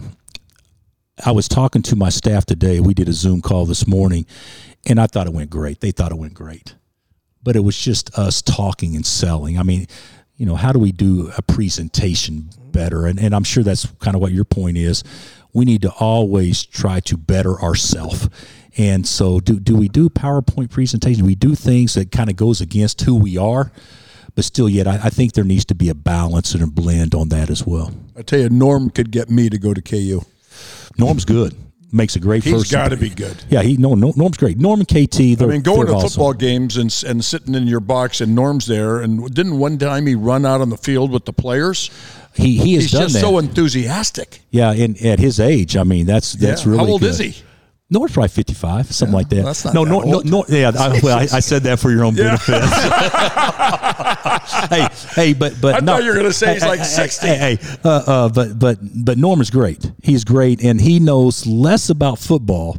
[1.24, 2.80] I was talking to my staff today.
[2.80, 4.26] We did a Zoom call this morning,
[4.86, 5.80] and I thought it went great.
[5.80, 6.74] They thought it went great,
[7.42, 9.58] but it was just us talking and selling.
[9.58, 9.86] I mean,
[10.36, 13.06] you know, how do we do a presentation better?
[13.06, 15.04] And, and I'm sure that's kind of what your point is.
[15.52, 18.28] We need to always try to better ourselves.
[18.78, 21.26] And so, do, do we do PowerPoint presentation?
[21.26, 23.72] We do things that kind of goes against who we are,
[24.34, 27.14] but still, yet I, I think there needs to be a balance and a blend
[27.14, 27.92] on that as well.
[28.16, 30.22] I tell you, Norm could get me to go to KU.
[30.98, 31.54] Norm's good.
[31.92, 33.42] Makes a great He's got to be good.
[33.48, 34.56] Yeah, he no, no Norm's great.
[34.58, 35.20] Norm and KT.
[35.42, 36.08] I mean, going to awesome.
[36.08, 40.06] football games and and sitting in your box and Norm's there, and didn't one time
[40.06, 41.90] he run out on the field with the players?
[42.32, 43.20] He he has He's done just that.
[43.22, 44.40] so enthusiastic.
[44.50, 46.70] yeah, and at his age, I mean, that's that's Yeah.
[46.72, 46.84] really.
[46.84, 47.10] How old good.
[47.10, 47.34] is he?
[47.92, 49.44] Norm's probably fifty-five, something like that.
[49.44, 50.70] that's not no, that Nor, no, no, yeah.
[50.78, 52.62] I, well, I, I said that for your own benefit.
[54.70, 56.84] hey, hey, but but I no, thought you were gonna say he's hey, like hey,
[56.84, 57.26] 60.
[57.26, 59.90] Hey, hey, uh, uh, but but but Norm is great.
[60.02, 62.78] He's great, and he knows less about football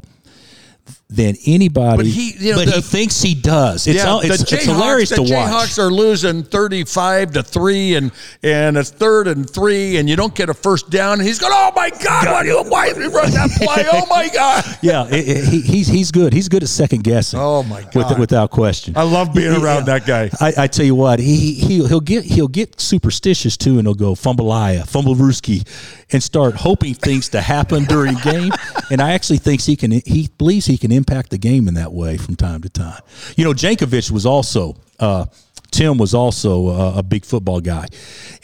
[1.11, 1.97] than anybody.
[1.97, 3.85] But he- you know, but he the- tings he does.
[3.85, 5.29] It's, all, it's, it's hilarious the to watch.
[5.29, 8.11] The Jayhawks are losing thirty-five to three, and
[8.43, 11.19] and it's third and three, and you don't get a first down.
[11.19, 12.25] And he's going, "Oh my God!
[12.27, 13.85] Why you why did you run that play?
[13.91, 16.31] Oh my God!" Yeah, it- it- he, he's he's good.
[16.33, 17.39] He's good at second guessing.
[17.39, 18.19] Oh, my with- God.
[18.19, 18.95] without question.
[18.95, 20.29] I love being He- around that guy.
[20.39, 23.93] I, I tell you what, he he he'll get he'll get superstitious too, and he'll
[23.95, 25.67] go fumbleia, fumblerooski,
[26.13, 28.51] and start hoping things to happen during the game.
[28.91, 31.91] And I actually thinks he can he believes he can impact the game in that
[31.91, 33.01] way from time to time.
[33.35, 34.75] You know, Jankovich was also.
[34.99, 35.25] Uh,
[35.71, 37.87] Tim was also a, a big football guy,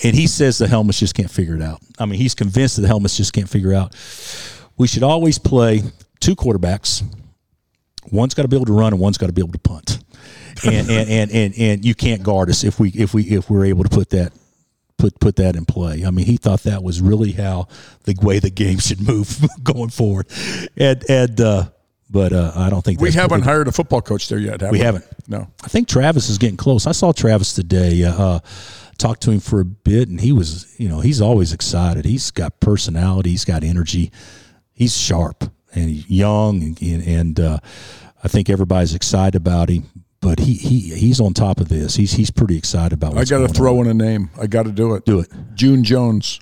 [0.02, 1.82] and he says the helmets just can't figure it out.
[2.00, 3.94] I mean, he's convinced that the helmets just can't figure out.
[4.78, 5.84] We should always play
[6.22, 7.04] two quarterbacks.
[8.14, 10.00] One's got to be able to run, and one's got to be able to punt.
[10.66, 13.66] And, and, and, and, and you can't guard us if we if we if we're
[13.66, 14.32] able to put that
[14.98, 16.06] put put that in play.
[16.06, 17.68] I mean, he thought that was really how
[18.04, 20.28] the way the game should move going forward.
[20.78, 21.70] And and uh,
[22.10, 24.62] but uh, I don't think We haven't hired a football coach there yet.
[24.62, 25.06] Have we we, haven't.
[25.28, 25.48] No.
[25.64, 26.88] I think Travis is getting close.
[26.88, 28.04] I saw Travis today.
[28.04, 28.40] Uh, uh,
[28.98, 32.06] talked to him for a bit, and he was, you know, he's always excited.
[32.06, 33.32] He's got personality.
[33.32, 34.12] He's got energy.
[34.74, 35.44] He's sharp
[35.74, 37.60] and he's young, and, and, uh,
[38.24, 39.84] I think everybody's excited about him.
[40.20, 41.96] But he, he he's on top of this.
[41.96, 43.14] He's he's pretty excited about.
[43.14, 43.20] It.
[43.20, 43.86] I got to throw on.
[43.86, 44.32] in a name.
[44.42, 45.06] I got to do it.
[45.06, 45.32] Do it.
[45.54, 46.40] June Jones.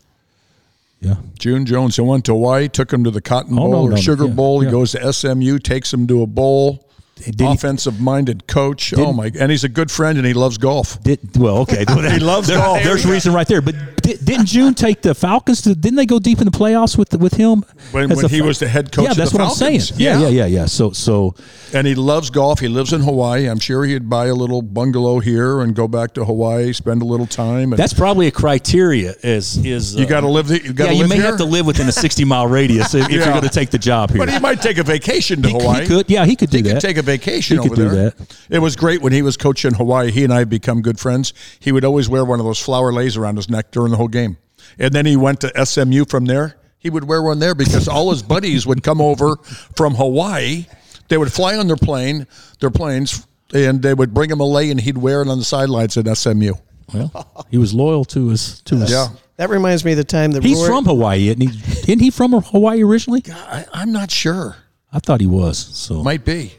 [1.02, 1.16] Yeah.
[1.38, 1.96] June Jones.
[1.96, 4.02] He went to Hawaii, took him to the Cotton Oh, Bowl no, or no, no.
[4.02, 4.60] Sugar Yeah, Bowl.
[4.62, 6.82] He goes to SMU, takes him to a bowl.
[7.18, 8.94] Did Offensive minded coach.
[8.98, 9.32] Oh my!
[9.40, 11.02] And he's a good friend, and he loves golf.
[11.02, 11.86] Did, well, okay.
[12.12, 12.84] He loves golf.
[12.84, 13.62] There's reason right there.
[13.62, 15.62] But di- didn't June take the Falcons?
[15.64, 17.64] To, didn't they go deep in the playoffs with with him?
[17.92, 19.82] When- when he Fal- was the head coach Yeah, that's what I'm saying.
[19.98, 20.20] Yeah, Yeah.
[20.20, 20.66] yeah, yeah, yeah.
[20.66, 21.36] So so
[21.74, 22.60] And he loves golf.
[22.60, 23.48] He lives in Hawaii.
[23.50, 27.06] I'm sure he'd buy a little bungalow here and go back to Hawaii, spend a
[27.06, 27.72] little time.
[27.72, 29.16] That's probably a criteria.
[29.24, 30.48] Is is you uh, got to live.
[30.48, 31.26] The, you got yeah, you may here.
[31.26, 33.78] have to live within a 60 mile radius if, if you're going to take the
[33.78, 34.20] job here.
[34.20, 35.88] But he might take a vacation to He- he Hawaii.
[35.88, 36.74] could- yeah, he could do He that.
[36.76, 38.10] could take a vacation He over could do there.
[38.12, 38.36] that.
[38.50, 40.12] It was great when he was coaching Hawaii.
[40.12, 41.34] He and I become good friends.
[41.60, 44.08] He would always wear one of those flower leis around his neck during the whole
[44.10, 44.38] game.
[44.78, 46.58] And then he went to SMU from there.
[46.78, 49.38] He would wear one there because all his buddies would come over
[49.76, 50.66] from Hawaii.
[51.08, 52.28] They would fly on their plane,
[52.60, 55.46] their planes, and they would bring him a lei, and he'd wear it on the
[55.46, 56.54] sidelines at SMU.
[56.94, 58.92] well, he was loyal to his to his.
[58.92, 59.08] Yeah.
[59.38, 61.48] That reminds me of the time that He's Roy, from Hawaii, isn't he?
[61.92, 63.24] Isn't he from Hawaii originally?
[63.30, 64.56] I, I'm not sure.
[64.94, 65.58] I thought he was.
[65.58, 66.54] So Might be.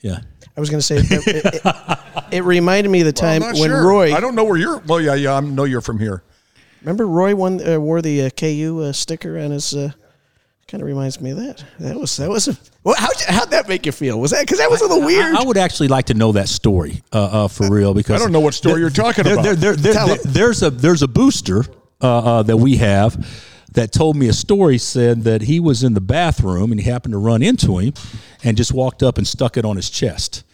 [0.00, 0.18] yeah.
[0.56, 1.98] I was going to say it, it, it,
[2.32, 3.86] it reminded me of the time not when sure.
[3.86, 4.12] Roy.
[4.12, 4.78] I don't know where you're.
[4.78, 5.34] Well, yeah, yeah.
[5.36, 6.24] I know you're from here.
[6.80, 9.74] Remember Roy won, uh, wore the uh, KU uh, sticker on his.
[9.74, 9.90] Uh,
[10.68, 11.64] kind of reminds me of that.
[11.80, 12.46] That was that was.
[12.48, 14.20] A, well, how how'd that make you feel?
[14.20, 15.34] Was that because that was a little weird?
[15.34, 18.24] I, I would actually like to know that story uh, uh, for real because I
[18.24, 19.44] don't know what story you're talking there- about.
[19.44, 21.64] there- there- there- Tell there- there's a there's a booster
[22.02, 23.26] uh, uh, that we have
[23.72, 24.78] that told me a story.
[24.78, 27.94] Said that he was in the bathroom and he happened to run into him
[28.44, 30.44] and just walked up and stuck it on his chest.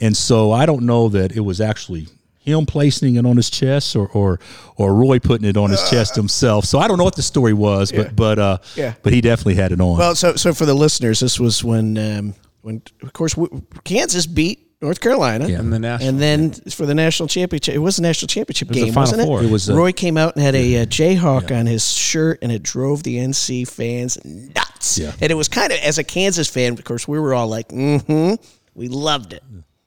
[0.00, 2.08] And so I don't know that it was actually
[2.44, 4.38] him placing it on his chest or or,
[4.76, 6.64] or Roy putting it on his chest himself.
[6.64, 8.94] So I don't know what the story was, but but uh, Yeah.
[9.02, 9.98] but he definitely had it on.
[9.98, 14.26] Well, so so for the listeners, this was when um, when of course w- Kansas
[14.26, 15.60] beat North Carolina, Yeah.
[15.60, 18.76] And the national- and then for the national championship, it was the national championship was
[18.76, 19.24] the game, Final wasn't it?
[19.24, 19.42] Four.
[19.42, 22.52] It was, uh, Roy came out and had a, uh Jayhawk on his shirt, and
[22.52, 24.98] it drove the NC fans nuts.
[24.98, 25.12] Yeah.
[25.22, 27.68] And it was kind of as a Kansas fan, of course, we were all like,
[27.68, 28.34] "Mm-hmm,"
[28.74, 29.42] we loved it.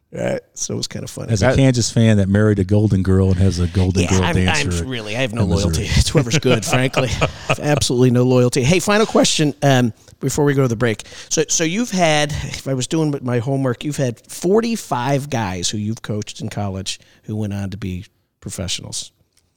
[0.10, 1.34] Right, so it was kind of funny.
[1.34, 4.24] As a Kansas fan that married a Golden Girl and has a Golden yeah, Girl
[4.24, 5.84] I'm, dancer, I'm really, I have no loyalty.
[5.84, 7.10] It's whoever's good, frankly.
[7.60, 8.64] Absolutely no loyalty.
[8.64, 9.92] Hey, final question um,
[10.22, 11.04] before we go to the break.
[11.30, 15.78] So, so you've had, if I was doing my homework, you've had 45 guys who
[15.78, 18.06] you've coached in college who went on to be
[18.40, 19.12] professionals.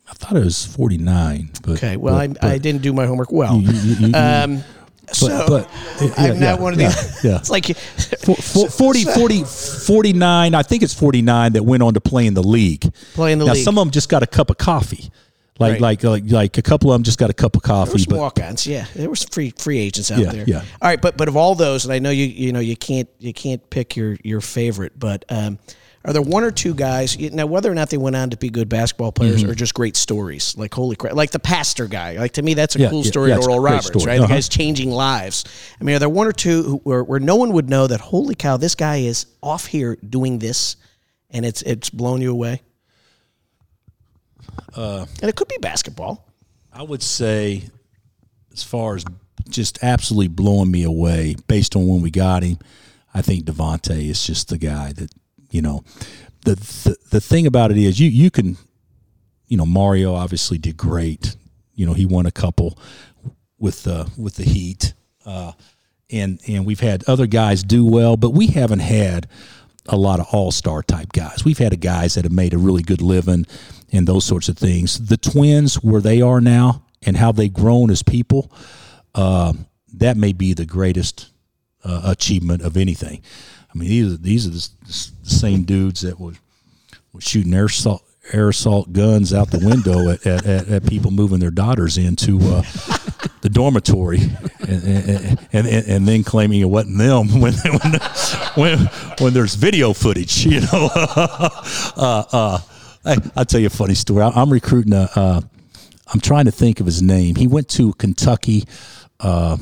[0.09, 1.51] I thought it was forty nine.
[1.63, 3.61] But Okay, well, but, I, but I didn't do my homework well.
[3.61, 4.63] You- you- you- you-
[5.09, 5.69] um, so but
[6.01, 7.29] yeah, I'm not yeah, one of yeah, the.
[7.29, 7.37] yeah.
[7.41, 12.01] It's like For, for 40, 40, 49, I think it's 49 that went on to
[12.01, 12.93] play in the league.
[13.15, 13.65] Play in the now, league.
[13.65, 15.11] some of them just got a cup of coffee.
[15.59, 15.81] Like, Right.
[15.81, 17.93] like, like, like a couple of them just got a cup of There coffee.
[17.93, 18.87] was But walk-ons, yeah.
[18.95, 20.45] There was free free agents out Yeah, there.
[20.47, 20.59] yeah.
[20.81, 23.09] All right, but but of all those, and I know you you know you can't
[23.19, 25.59] you can't pick your your favorite, but um,
[26.05, 28.37] are there one or two guys you- now whether or not they went on to
[28.37, 29.51] be good basketball players Mhm.
[29.51, 30.55] or just great stories?
[30.57, 32.17] Like holy crap, like the pastor guy.
[32.19, 33.31] Like to me, that's a Yeah, cool yeah, story.
[33.31, 34.05] yeah, Oral Roberts, story.
[34.07, 34.17] right?
[34.19, 34.35] The Uh-huh.
[34.35, 35.45] guy's changing lives.
[35.81, 38.01] I mean, are there one or two who, where where no one would know that
[38.01, 40.77] holy cow, this guy is off here doing this,
[41.31, 42.63] and it's it's blown you away?
[44.75, 46.27] uh, And it could be basketball.
[46.73, 47.65] I would say,
[48.53, 49.05] as far as
[49.49, 52.59] just absolutely blowing me away based on when we got him,
[53.13, 55.11] I think Devonte is just the guy that
[55.51, 55.85] you know.
[56.43, 58.57] The, the the thing about it is you you can,
[59.47, 61.37] you know, Mario obviously did great.
[61.75, 62.79] You know, he won a couple
[63.59, 64.95] with the with the Heat,
[65.27, 65.53] uh,
[66.11, 69.29] and and we've had other guys do well, but we haven't had
[69.87, 71.45] a lot of all star type guys.
[71.45, 73.47] We've had guys that have made a really good living
[73.93, 75.07] and those sorts of things.
[75.07, 78.53] The twins, where they are now and how they've grown as people,
[79.15, 79.53] uh,
[79.95, 81.31] that may be the greatest
[81.85, 83.23] uh, achievement of anything.
[83.73, 84.69] I mean, these are these are the,
[85.23, 86.35] the same dudes that were,
[87.13, 88.03] were shooting air assault,
[88.33, 92.39] air assault guns out the window at, at, at, at people moving their daughters into
[92.41, 92.63] uh,
[93.43, 94.21] the dormitory,
[94.61, 98.01] and, and, and, and then claiming it wasn't them when when
[98.55, 98.79] when,
[99.21, 100.45] when there's video footage.
[100.45, 102.59] You know, uh, uh,
[103.05, 104.23] I, I'll tell you a funny story.
[104.23, 105.09] I, I'm recruiting a.
[105.15, 105.41] Uh,
[106.13, 107.37] I'm trying to think of his name.
[107.37, 108.65] He went to Kentucky.
[109.21, 109.59] Uh,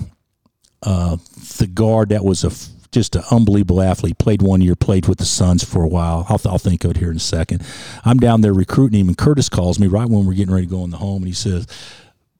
[0.83, 1.17] uh,
[1.59, 2.51] the guard that was a
[2.91, 4.19] just an unbelievable athlete.
[4.19, 6.27] Played one year, played with the Suns for a while.
[6.29, 7.63] I'll, I'll think of it here in a second.
[8.05, 10.71] I'm down there recruiting him, and Curtis calls me right when we're getting ready to
[10.71, 11.67] go in the home, and he says,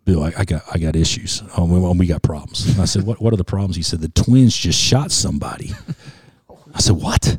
[0.05, 1.43] "Bill, I, I got I got issues.
[1.57, 4.01] Oh, we, we got problems." And I said, "What What are the problems?" He said,
[4.01, 5.73] "The Twins just shot somebody."
[6.75, 7.39] I said, "What?"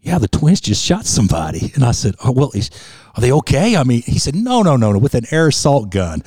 [0.00, 2.70] Yeah, the Twins just shot somebody, and I said, "Oh well, is,
[3.14, 5.90] are they okay?" I mean, he said, "No, no, no, no, with an air assault
[5.90, 6.22] gun,"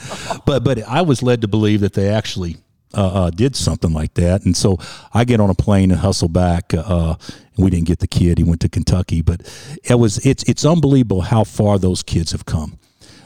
[0.46, 2.58] but but I was led to believe that they actually
[2.96, 4.78] uh, uh, did something like that, and so
[5.14, 6.74] I get on a plane and hustle back.
[6.74, 7.16] Uh,
[7.56, 9.42] and we didn't get the kid; he went to Kentucky, but
[9.84, 12.80] it was it's it's unbelievable how far those kids have come.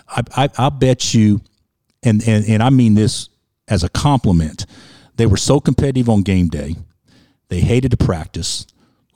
[0.08, 1.42] I I, I bet you,
[2.04, 3.30] and, and and I mean this
[3.68, 4.66] as a compliment.
[5.16, 6.76] They were so competitive on game day.
[7.50, 8.66] They hated to practice.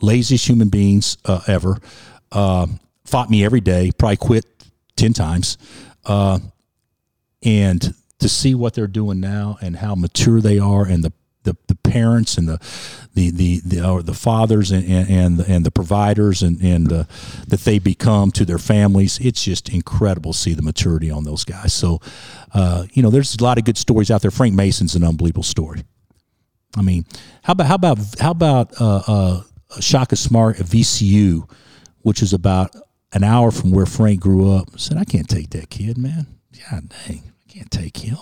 [0.01, 1.78] Laziest human beings uh, ever.
[2.32, 2.68] Uh,
[3.06, 3.91] fought me every day.
[3.97, 4.45] Probably quit
[4.95, 5.58] ten times.
[6.06, 6.39] Uh,
[7.43, 7.93] and
[8.24, 11.13] to see what they're doing now and how mature they are, and the
[11.43, 12.57] the, the parents and the
[13.13, 17.03] the the the, or the fathers and and and the, providers and and uh,
[17.47, 21.43] that they become to their families, it's just incredible to see the maturity on those
[21.43, 21.74] guys.
[21.74, 21.99] So,
[22.53, 24.32] uh, you know, there's a lot of good stories out there.
[24.32, 25.84] Frank Mason's an unbelievable story.
[26.76, 27.05] I mean,
[27.43, 29.41] how about how about how about uh, uh,
[29.80, 31.49] Shaka Smart at VCU,
[32.01, 32.76] which is about
[33.11, 34.80] an hour from where Frank grew up?
[34.80, 36.28] Said, I can't take that kid, man.
[36.69, 38.18] God dang, can't take him.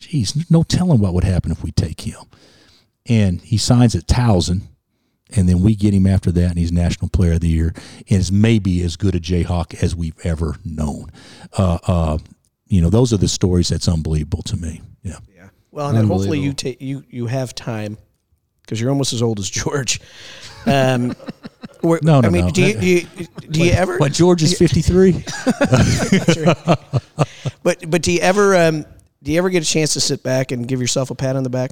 [0.00, 2.20] Jeez, no telling what would happen if we take him.
[3.06, 4.62] And he signs at Towson,
[5.36, 7.72] and then we get him after that, and he's National Player of the Year,
[8.08, 11.10] and is maybe as good a Jayhawk as we've ever known.
[11.56, 12.18] Uh, uh,
[12.66, 14.80] you know, those are the stories that's unbelievable to me.
[15.02, 15.18] Yeah.
[15.34, 15.48] Yeah.
[15.70, 17.98] Well, and hopefully you take you you have time
[18.62, 20.00] because you're almost as old as George.
[20.66, 21.14] Um,
[21.84, 22.50] No, no, I mean, no.
[22.50, 23.06] do you do you,
[23.50, 23.98] do you ever?
[23.98, 25.24] What George is fifty three.
[27.62, 28.84] But but do you ever um
[29.22, 31.42] do you ever get a chance to sit back and give yourself a pat on
[31.42, 31.70] the back?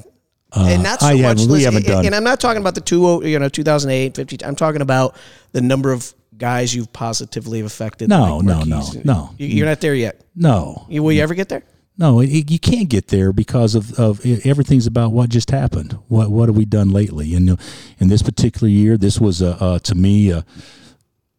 [0.54, 1.20] Uh, and not so I much.
[1.22, 2.06] haven't- we haven't and, done.
[2.06, 4.44] and I'm not talking about the two you know 2008, 50.
[4.44, 5.16] I'm talking about
[5.52, 8.08] the number of guys you've positively affected.
[8.08, 9.30] No, like no, no, no.
[9.38, 10.20] You- You're not there yet.
[10.34, 10.86] No.
[10.88, 11.62] Will you ever get there?
[11.98, 15.92] No, it, you can't get there because of, of everything's about what just happened.
[16.08, 17.34] What what have we done lately?
[17.34, 17.56] And uh,
[17.98, 20.44] in this particular year, this was a, uh, to me a,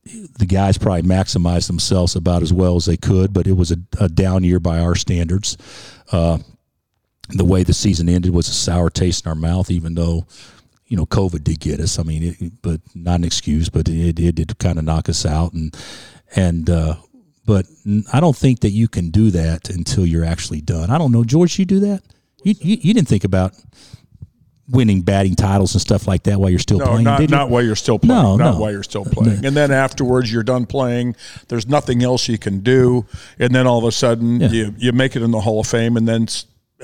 [0.05, 3.77] the guys probably maximized themselves about as well as they could, but it was a,
[3.99, 5.57] a down year by our standards.
[6.11, 6.37] Uh,
[7.29, 10.25] the way the season ended was a sour taste in our mouth, even though
[10.87, 11.97] you know COVID did get us.
[11.97, 15.25] I mean, it, but not an excuse, but it, it did kind of knock us
[15.25, 15.75] out, and
[16.35, 16.95] and uh,
[17.45, 17.65] but
[18.11, 20.89] I don't think that you can do that until you're actually done.
[20.89, 21.57] I don't know, George.
[21.59, 22.01] You do that?
[22.43, 23.53] You you, you didn't think about
[24.69, 27.03] winning batting titles and stuff like that while you're still No, playing.
[27.03, 27.35] not, did you?
[27.35, 28.21] not while you're still playing.
[28.23, 28.59] No, not no.
[28.61, 29.45] while you're still playing.
[29.45, 31.17] And then afterwards, you're done playing.
[31.49, 33.05] There's nothing else you can do.
[33.39, 35.97] And then all of a sudden, you, you make it in the Hall of Fame,
[35.97, 36.27] and then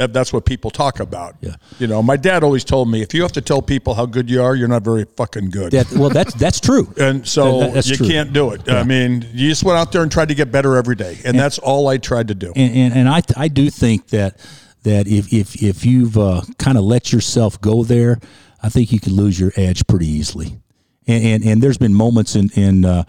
[0.07, 1.35] that's what people talk about.
[1.41, 1.55] Yeah.
[1.77, 4.29] You know, my dad always told me if you have to tell people how good
[4.29, 5.71] you are, you're not very fucking good.
[5.71, 6.93] That, well, that's that's true.
[6.97, 8.07] And so That- you true.
[8.07, 8.69] can't do it.
[8.69, 11.37] I mean, you just went out there and tried to get better every day, and,
[11.39, 12.51] that's all I tried to do.
[12.55, 14.37] and and, and I I do think that
[14.83, 18.19] that if if if you've uh, kind of let yourself go there,
[18.63, 20.59] I think you can lose your edge pretty easily.
[21.07, 23.03] And and, and there's been moments in in uh,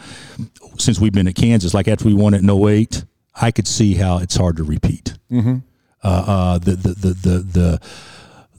[0.78, 3.05] since we've been at Kansas, like after we won it in 08,
[3.41, 5.14] I could see how it's hard to repeat.
[5.30, 5.59] Mm-hmm.
[6.03, 7.81] Uh, uh, the, the the the the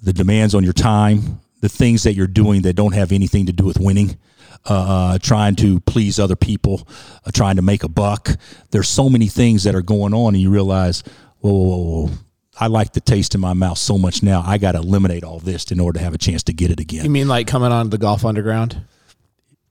[0.03, 3.53] the demands on your time, the things that you're doing that don't have anything to
[3.53, 4.17] do with winning.
[4.69, 6.87] Uh, uh, trying to please other people,
[7.25, 8.29] uh, trying to make a buck.
[8.69, 11.03] There's so many things that are going on, and you realize,
[11.39, 12.09] whoa, whoa, whoa, whoa.
[12.59, 14.43] I like the taste in my mouth so much now.
[14.45, 16.79] I got to eliminate all this in order to have a chance to get it
[16.79, 17.03] again.
[17.03, 18.85] You mean like coming on the golf underground?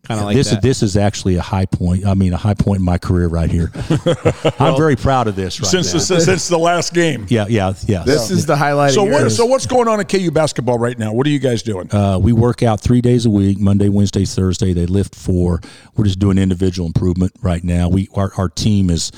[0.03, 0.57] Kind of like this that.
[0.57, 2.07] is this is actually a high point.
[2.07, 3.71] I mean, a high point in my career right here.
[4.59, 5.61] I'm very proud of this.
[5.61, 5.99] Right Since now.
[6.17, 7.27] the, since the last game.
[7.29, 8.03] yeah, yeah, yeah.
[8.05, 8.93] This is the highlight.
[8.93, 9.21] So of what?
[9.21, 9.37] yours.
[9.37, 11.13] So what's going on at KU basketball right now?
[11.13, 11.95] What are you guys doing?
[11.95, 14.73] Uh, we work out three days a week Monday, Wednesday, Thursday.
[14.73, 15.61] They lift four.
[15.95, 17.91] We're just doing individual improvement right now.
[17.91, 19.13] We our, our team is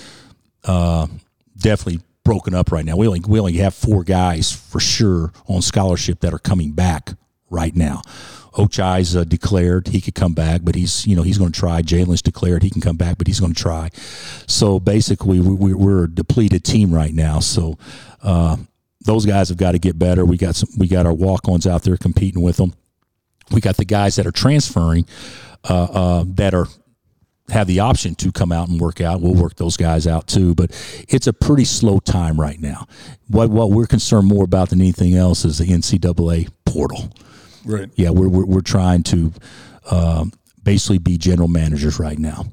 [0.65, 1.07] uh,
[1.57, 2.97] definitely broken up right now.
[2.97, 7.11] We only we only have four guys for sure on scholarship that are coming back
[7.53, 8.03] right now.
[8.55, 11.81] Ochai's uh, declared he could come back, but he's you know he's going to try.
[11.81, 13.89] Jalen's declared he can come back, but he's going to try.
[14.47, 17.41] So basically, we, we're a depleted team right now.
[17.41, 17.79] So
[18.23, 18.57] uh,
[19.01, 20.25] those guys have got to get better.
[20.25, 20.69] We got some.
[20.77, 22.75] We got our walk-ons out there competing with them.
[23.51, 25.07] We got the guys that are transferring
[25.69, 26.67] uh, uh, that are
[27.49, 29.21] have the option to come out and work out.
[29.21, 30.71] We'll work those guys out too, but
[31.09, 32.87] it's a pretty slow time right now.
[33.29, 37.13] What what we're concerned more about than anything else is the NCAA portal.
[37.65, 37.91] Right.
[37.95, 39.33] Yeah, we're we're, we're trying to
[39.91, 40.33] um,
[40.63, 42.45] basically be general managers right now.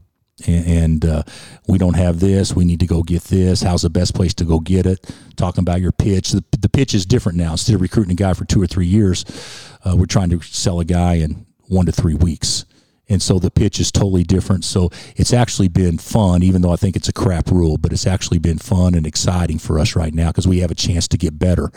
[0.48, 1.24] And, and uh,
[1.68, 2.56] we don't have this.
[2.56, 3.62] We need to go get this.
[3.62, 5.06] How's the best place to go get it?
[5.36, 6.32] Talking about your pitch.
[6.32, 7.52] The, the pitch is different now.
[7.52, 9.26] Instead of recruiting a guy for two or three years,
[9.84, 12.66] uh, we're trying to sell a guy in one to three weeks.
[13.10, 14.64] And so the pitch is totally different.
[14.64, 18.06] So it's actually been fun, even though I think it's a crap rule, but it's
[18.06, 21.18] actually been fun and exciting for us right now because we have a chance to
[21.18, 21.72] get better,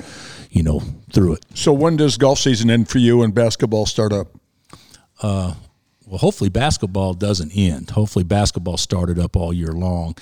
[0.50, 0.80] you know,
[1.10, 1.46] through it.
[1.54, 4.28] So when does golf season end for you and basketball start up?
[5.22, 5.54] Uh,
[6.06, 7.90] well, hopefully basketball doesn't end.
[7.90, 10.14] Hopefully basketball started up all year long.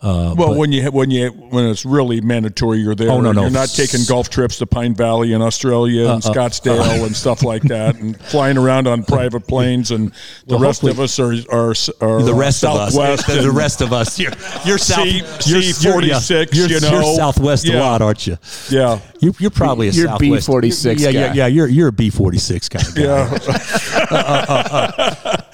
[0.00, 3.10] Uh, Well, but- when you when you when it's really mandatory, you're there.
[3.10, 3.40] Oh, no, no.
[3.42, 7.16] You're not taking golf trips to Pine Valley in Australia and Uh, uh, Scottsdale and
[7.16, 9.90] stuff like that, and flying around on private planes.
[9.90, 10.12] And
[10.46, 13.26] the Well, rest of us are are, are the rest of us, Southwest.
[13.26, 14.30] the, the rest of us, you're,
[14.64, 15.16] you're south, C-
[15.50, 17.16] you're, C46, You're, you you're know.
[17.16, 18.38] Southwest a lot, aren't you?
[18.70, 19.00] Yeah.
[19.20, 20.48] You, you're probably a You're Southwest.
[20.48, 21.46] B46 Yeah, yeah, yeah.
[21.48, 23.02] You're you're a B forty six kind of guy.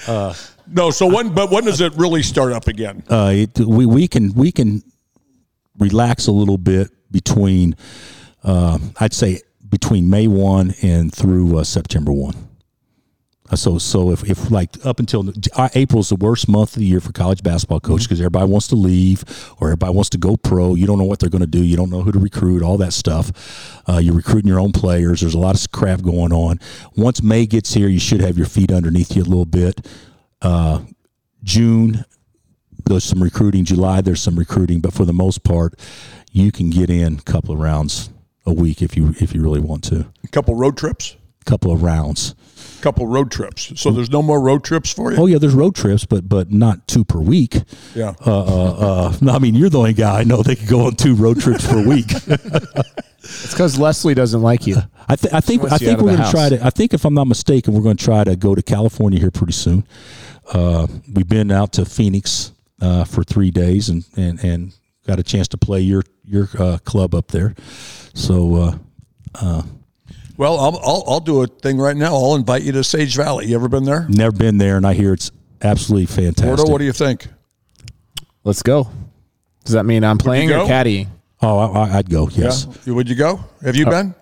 [0.07, 0.35] Yeah.
[0.67, 0.91] no.
[0.91, 1.35] So when?
[1.35, 3.03] But when does it really start up again?
[3.09, 4.83] uh, it, we we can we can
[5.79, 7.77] relax a little bit between
[8.43, 12.35] uh, I'd say between May one and through uh, September one.
[13.51, 16.87] Uh, So so if, if like up until uh, April's the worst month of the
[16.87, 19.23] year for college basketball coaches because everybody wants to leave
[19.61, 20.75] or everybody wants to go pro.
[20.77, 21.63] You don't know what they're going to do.
[21.63, 22.63] You don't know who to recruit.
[22.63, 23.83] All that stuff.
[23.89, 25.21] Uh, you're recruiting your own players.
[25.21, 26.59] There's a lot of crap going on.
[26.97, 29.87] Once May gets here, you should have your feet underneath you a little bit.
[30.45, 30.81] Uh,
[31.43, 32.05] June,
[32.87, 33.65] there's some recruiting.
[33.65, 35.75] July, there's some recruiting, but for the most part,
[36.33, 38.11] you can get in a couple of rounds
[38.47, 40.07] a week if you if you really want to.
[40.23, 41.17] A couple road trips.
[41.41, 42.35] A couple of rounds.
[42.79, 43.73] A couple road trips.
[43.81, 45.19] So there's no more road trips for you.
[45.19, 47.57] Oh yeah, there's road trips, but but not two per week.
[47.95, 48.15] Yeah.
[48.27, 50.87] Uh, uh, uh, no, I mean you're the only guy I know that can go
[50.87, 52.11] on two road trips per week.
[53.25, 54.77] It's because Leslie doesn't like you.
[55.09, 56.63] I, th- I think I think we're going to try to.
[56.65, 59.31] I think if I'm not mistaken, we're going to try to go to California here
[59.31, 59.87] pretty soon.
[60.53, 64.75] Uh, we've been out to Phoenix uh, for three days and, and, and
[65.07, 67.55] got a chance to play your your uh, club up there.
[68.15, 68.79] So uh,
[69.35, 69.63] uh,
[70.37, 72.15] Well, I'll, I'll I'll do a thing right now.
[72.15, 73.47] I'll invite you to Sage Valley.
[73.47, 74.07] You ever been there?
[74.09, 75.31] never been there, and I hear it's
[75.63, 76.45] absolutely fantastic.
[76.57, 77.27] Gordo, what do you think?
[78.45, 78.89] Let's go.
[79.65, 80.67] Does that mean I'm playing or go?
[80.67, 81.09] caddying?
[81.41, 82.29] Oh, I, I- I'd go.
[82.29, 82.67] Yes.
[82.87, 82.93] Yeah.
[82.95, 83.41] Would you go?
[83.63, 84.15] Have you Uh, been?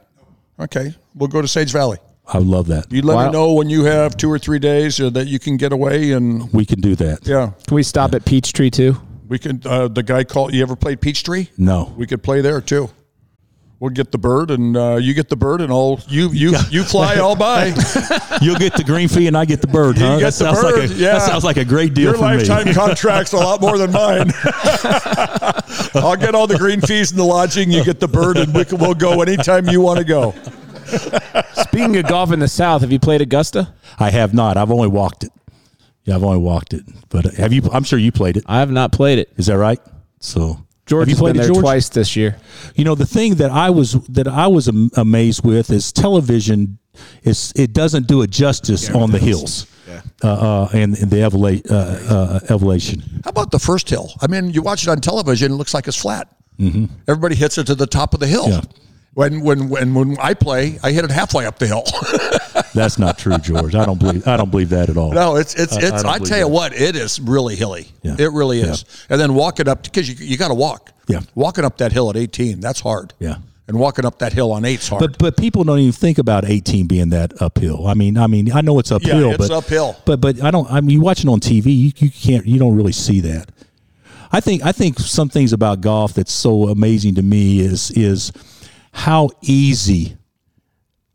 [0.60, 1.98] Okay, we'll go to Sage Valley.
[2.26, 2.90] I would love that.
[2.92, 3.26] You let Wow.
[3.26, 6.12] me know when you have two or three days uh, that you can get away,
[6.12, 7.26] and We can do that.
[7.26, 8.96] yeah, Can we stop at Peachtree too?
[9.28, 9.60] we can.
[9.64, 10.52] Uh, the guy called.
[10.54, 11.48] You ever played Peachtree?
[11.56, 11.92] No.
[11.96, 12.90] We could play there too.
[13.80, 16.84] We'll get the bird, and uh, you get the bird, and I'll you you you
[16.84, 17.16] fly.
[17.16, 17.66] all by.
[18.40, 20.18] You'll get the green fee and I get the bird, You huh?
[20.20, 20.80] get that, the sounds bird.
[20.82, 22.74] Like a, yeah, that sounds like a great deal Your for lifetime me.
[22.84, 24.30] contract's a lot more than mine.
[25.94, 27.72] I'll get all the green fees and the lodging.
[27.72, 30.32] You get the bird, and we can, we'll go anytime you want to go.
[31.72, 33.72] Speaking of golf in the South, have you played Augusta?
[33.98, 34.58] I have not.
[34.58, 35.32] I've only walked it.
[36.04, 36.82] Yeah, I've only walked it.
[37.08, 37.62] But have you?
[37.72, 38.44] I'm sure you played it.
[38.46, 39.32] I have not played it.
[39.36, 39.80] Is that right?
[40.20, 41.62] So George have you played been it, there George?
[41.62, 42.36] twice this year.
[42.74, 46.78] You know, the thing that I was that I was amazed with is television.
[47.22, 49.66] Is it doesn't do it justice on the hills,
[50.22, 53.00] uh, uh, and, and the eleva- uh, uh, elevation.
[53.24, 54.12] How about the first hill?
[54.20, 56.28] I mean, you watch it on television; it looks like it's flat.
[56.58, 56.86] Mm-hmm.
[57.08, 58.50] Everybody hits it to the top of the hill.
[58.50, 58.60] Yeah.
[59.14, 61.84] When when when when I play, I hit it halfway up the hill.
[62.74, 63.74] That's not true, George.
[63.74, 64.26] I don't believe.
[64.26, 65.12] I don't believe that at all.
[65.12, 66.04] no, it's it's I- I it's.
[66.04, 66.50] I, believe tell you that.
[66.50, 67.88] what, it is really hilly.
[68.02, 68.16] Yeah.
[68.18, 68.84] It really is.
[69.10, 70.92] And then walking up because you you got to walk.
[71.08, 71.20] Yeah.
[71.34, 73.12] Walking up that hill at eighteen, that's hard.
[73.18, 73.36] Yeah.
[73.68, 75.00] And walking up that hill on eight's hard.
[75.00, 77.86] But but people don't even think about 18 being that uphill.
[77.86, 79.96] I mean, I mean, I know it's uphill, Yeah, it's but uphill.
[80.04, 80.70] But but I don't.
[80.70, 82.44] I mean, you watch it on TV, you, you can't.
[82.46, 83.50] You don't really see that.
[84.32, 88.32] I think I think some things about golf that's so amazing to me is is
[88.92, 90.16] how easy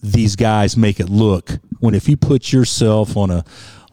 [0.01, 3.43] these guys make it look when if you put yourself on a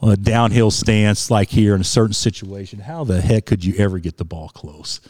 [0.00, 3.74] on a downhill stance like here in a certain situation, how the heck could you
[3.78, 5.00] ever get the ball close?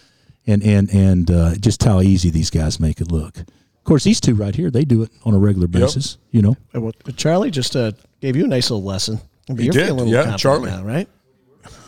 [0.47, 3.39] And and and uh, just how easy these guys make it look.
[3.39, 6.17] Of course, these two right here, they do it on a regular basis.
[6.31, 9.21] You know, And what- but Charlie just uh, gave you a nice little lesson.
[9.49, 10.71] But He you're did, feeling a little yeah, confident Charlie.
[10.71, 11.09] now, right?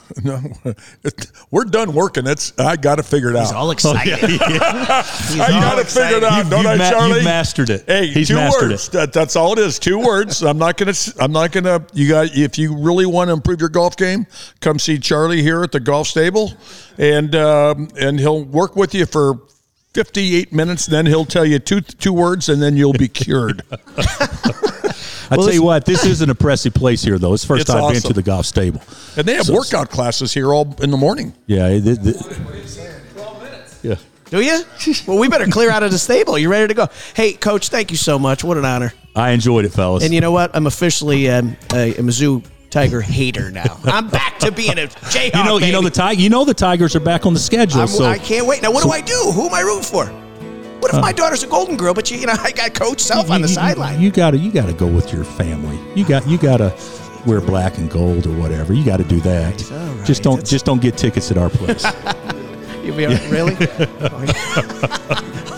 [0.24, 0.40] no,
[1.04, 2.26] it- we're done working.
[2.26, 3.42] It's I got to figure it out.
[3.46, 4.12] He's all excited.
[4.24, 4.36] I
[5.50, 7.14] got to figure it out, You've- don't you've I, ma- Charlie?
[7.16, 7.84] you've mastered it.
[7.86, 8.88] Hey, He's two mastered words.
[8.90, 9.78] That, that's all it is.
[9.78, 10.42] Two words.
[10.42, 10.92] I'm not gonna.
[11.20, 11.84] I'm not gonna.
[11.92, 12.36] You got.
[12.36, 14.26] If you really want to improve your golf game,
[14.60, 16.52] come see Charlie here at the golf stable,
[16.98, 19.40] and um, and he'll work with you for
[19.94, 20.86] 58 minutes.
[20.86, 23.62] Then he'll tell you two two words, and then you'll be cured.
[25.30, 27.34] I tell you what, this is an impressive place here, though.
[27.34, 28.80] It's the first It's time I've been to the golf stable.
[29.16, 31.32] and they have So- workout classes here all in the morning.
[31.46, 32.16] Yeah, it, it- it-
[33.82, 33.94] yeah.
[34.30, 34.60] Do you?
[35.06, 36.36] Well, we better clear out of the stable.
[36.36, 36.88] You ready to go?
[37.14, 38.42] Hey, Coach, thank you so much.
[38.42, 38.92] What an honor.
[39.14, 40.02] I enjoyed it, fellas.
[40.04, 40.50] And you know what?
[40.54, 43.78] I'm officially um, a, a Mizzou Tiger hater now.
[43.84, 45.34] I'm back to being a Jayhawk.
[45.38, 47.82] you know, you know the tig- You know the Tigers are back on the schedule.
[47.82, 48.62] I'm, so I can't wait.
[48.62, 49.30] Now, what so- do I do?
[49.32, 50.10] Who am I rooting for?
[50.80, 53.30] What if my daughter's a Golden Girl, but you, you know, I got Coach Self
[53.30, 54.00] on the you- you- sideline?
[54.00, 55.78] You gotta, you gotta go with your family.
[55.94, 56.76] You got, you gotta
[57.26, 58.72] wear black and gold or whatever.
[58.72, 59.58] You got to do that.
[60.06, 61.84] Just don't, just don't get tickets at our place.
[62.86, 63.56] You be really?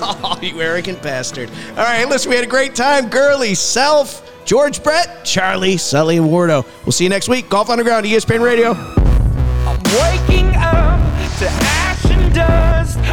[0.01, 1.51] oh, you arrogant bastard.
[1.73, 3.11] All right, listen, we had a great time.
[3.11, 6.65] Gurley, Self, George Brett, Charlie, Sully, and Wardo.
[6.87, 7.51] We'll see you next week.
[7.51, 8.71] Golf Underground, ESPN Radio.
[8.73, 10.99] I'm Waking up
[11.41, 12.68] to ash and dust.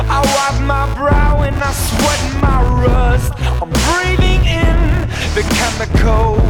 [0.08, 3.34] I wipe my brow and I sweat my rust.
[3.62, 4.78] I'm breathing in
[5.36, 6.46] the chemicals.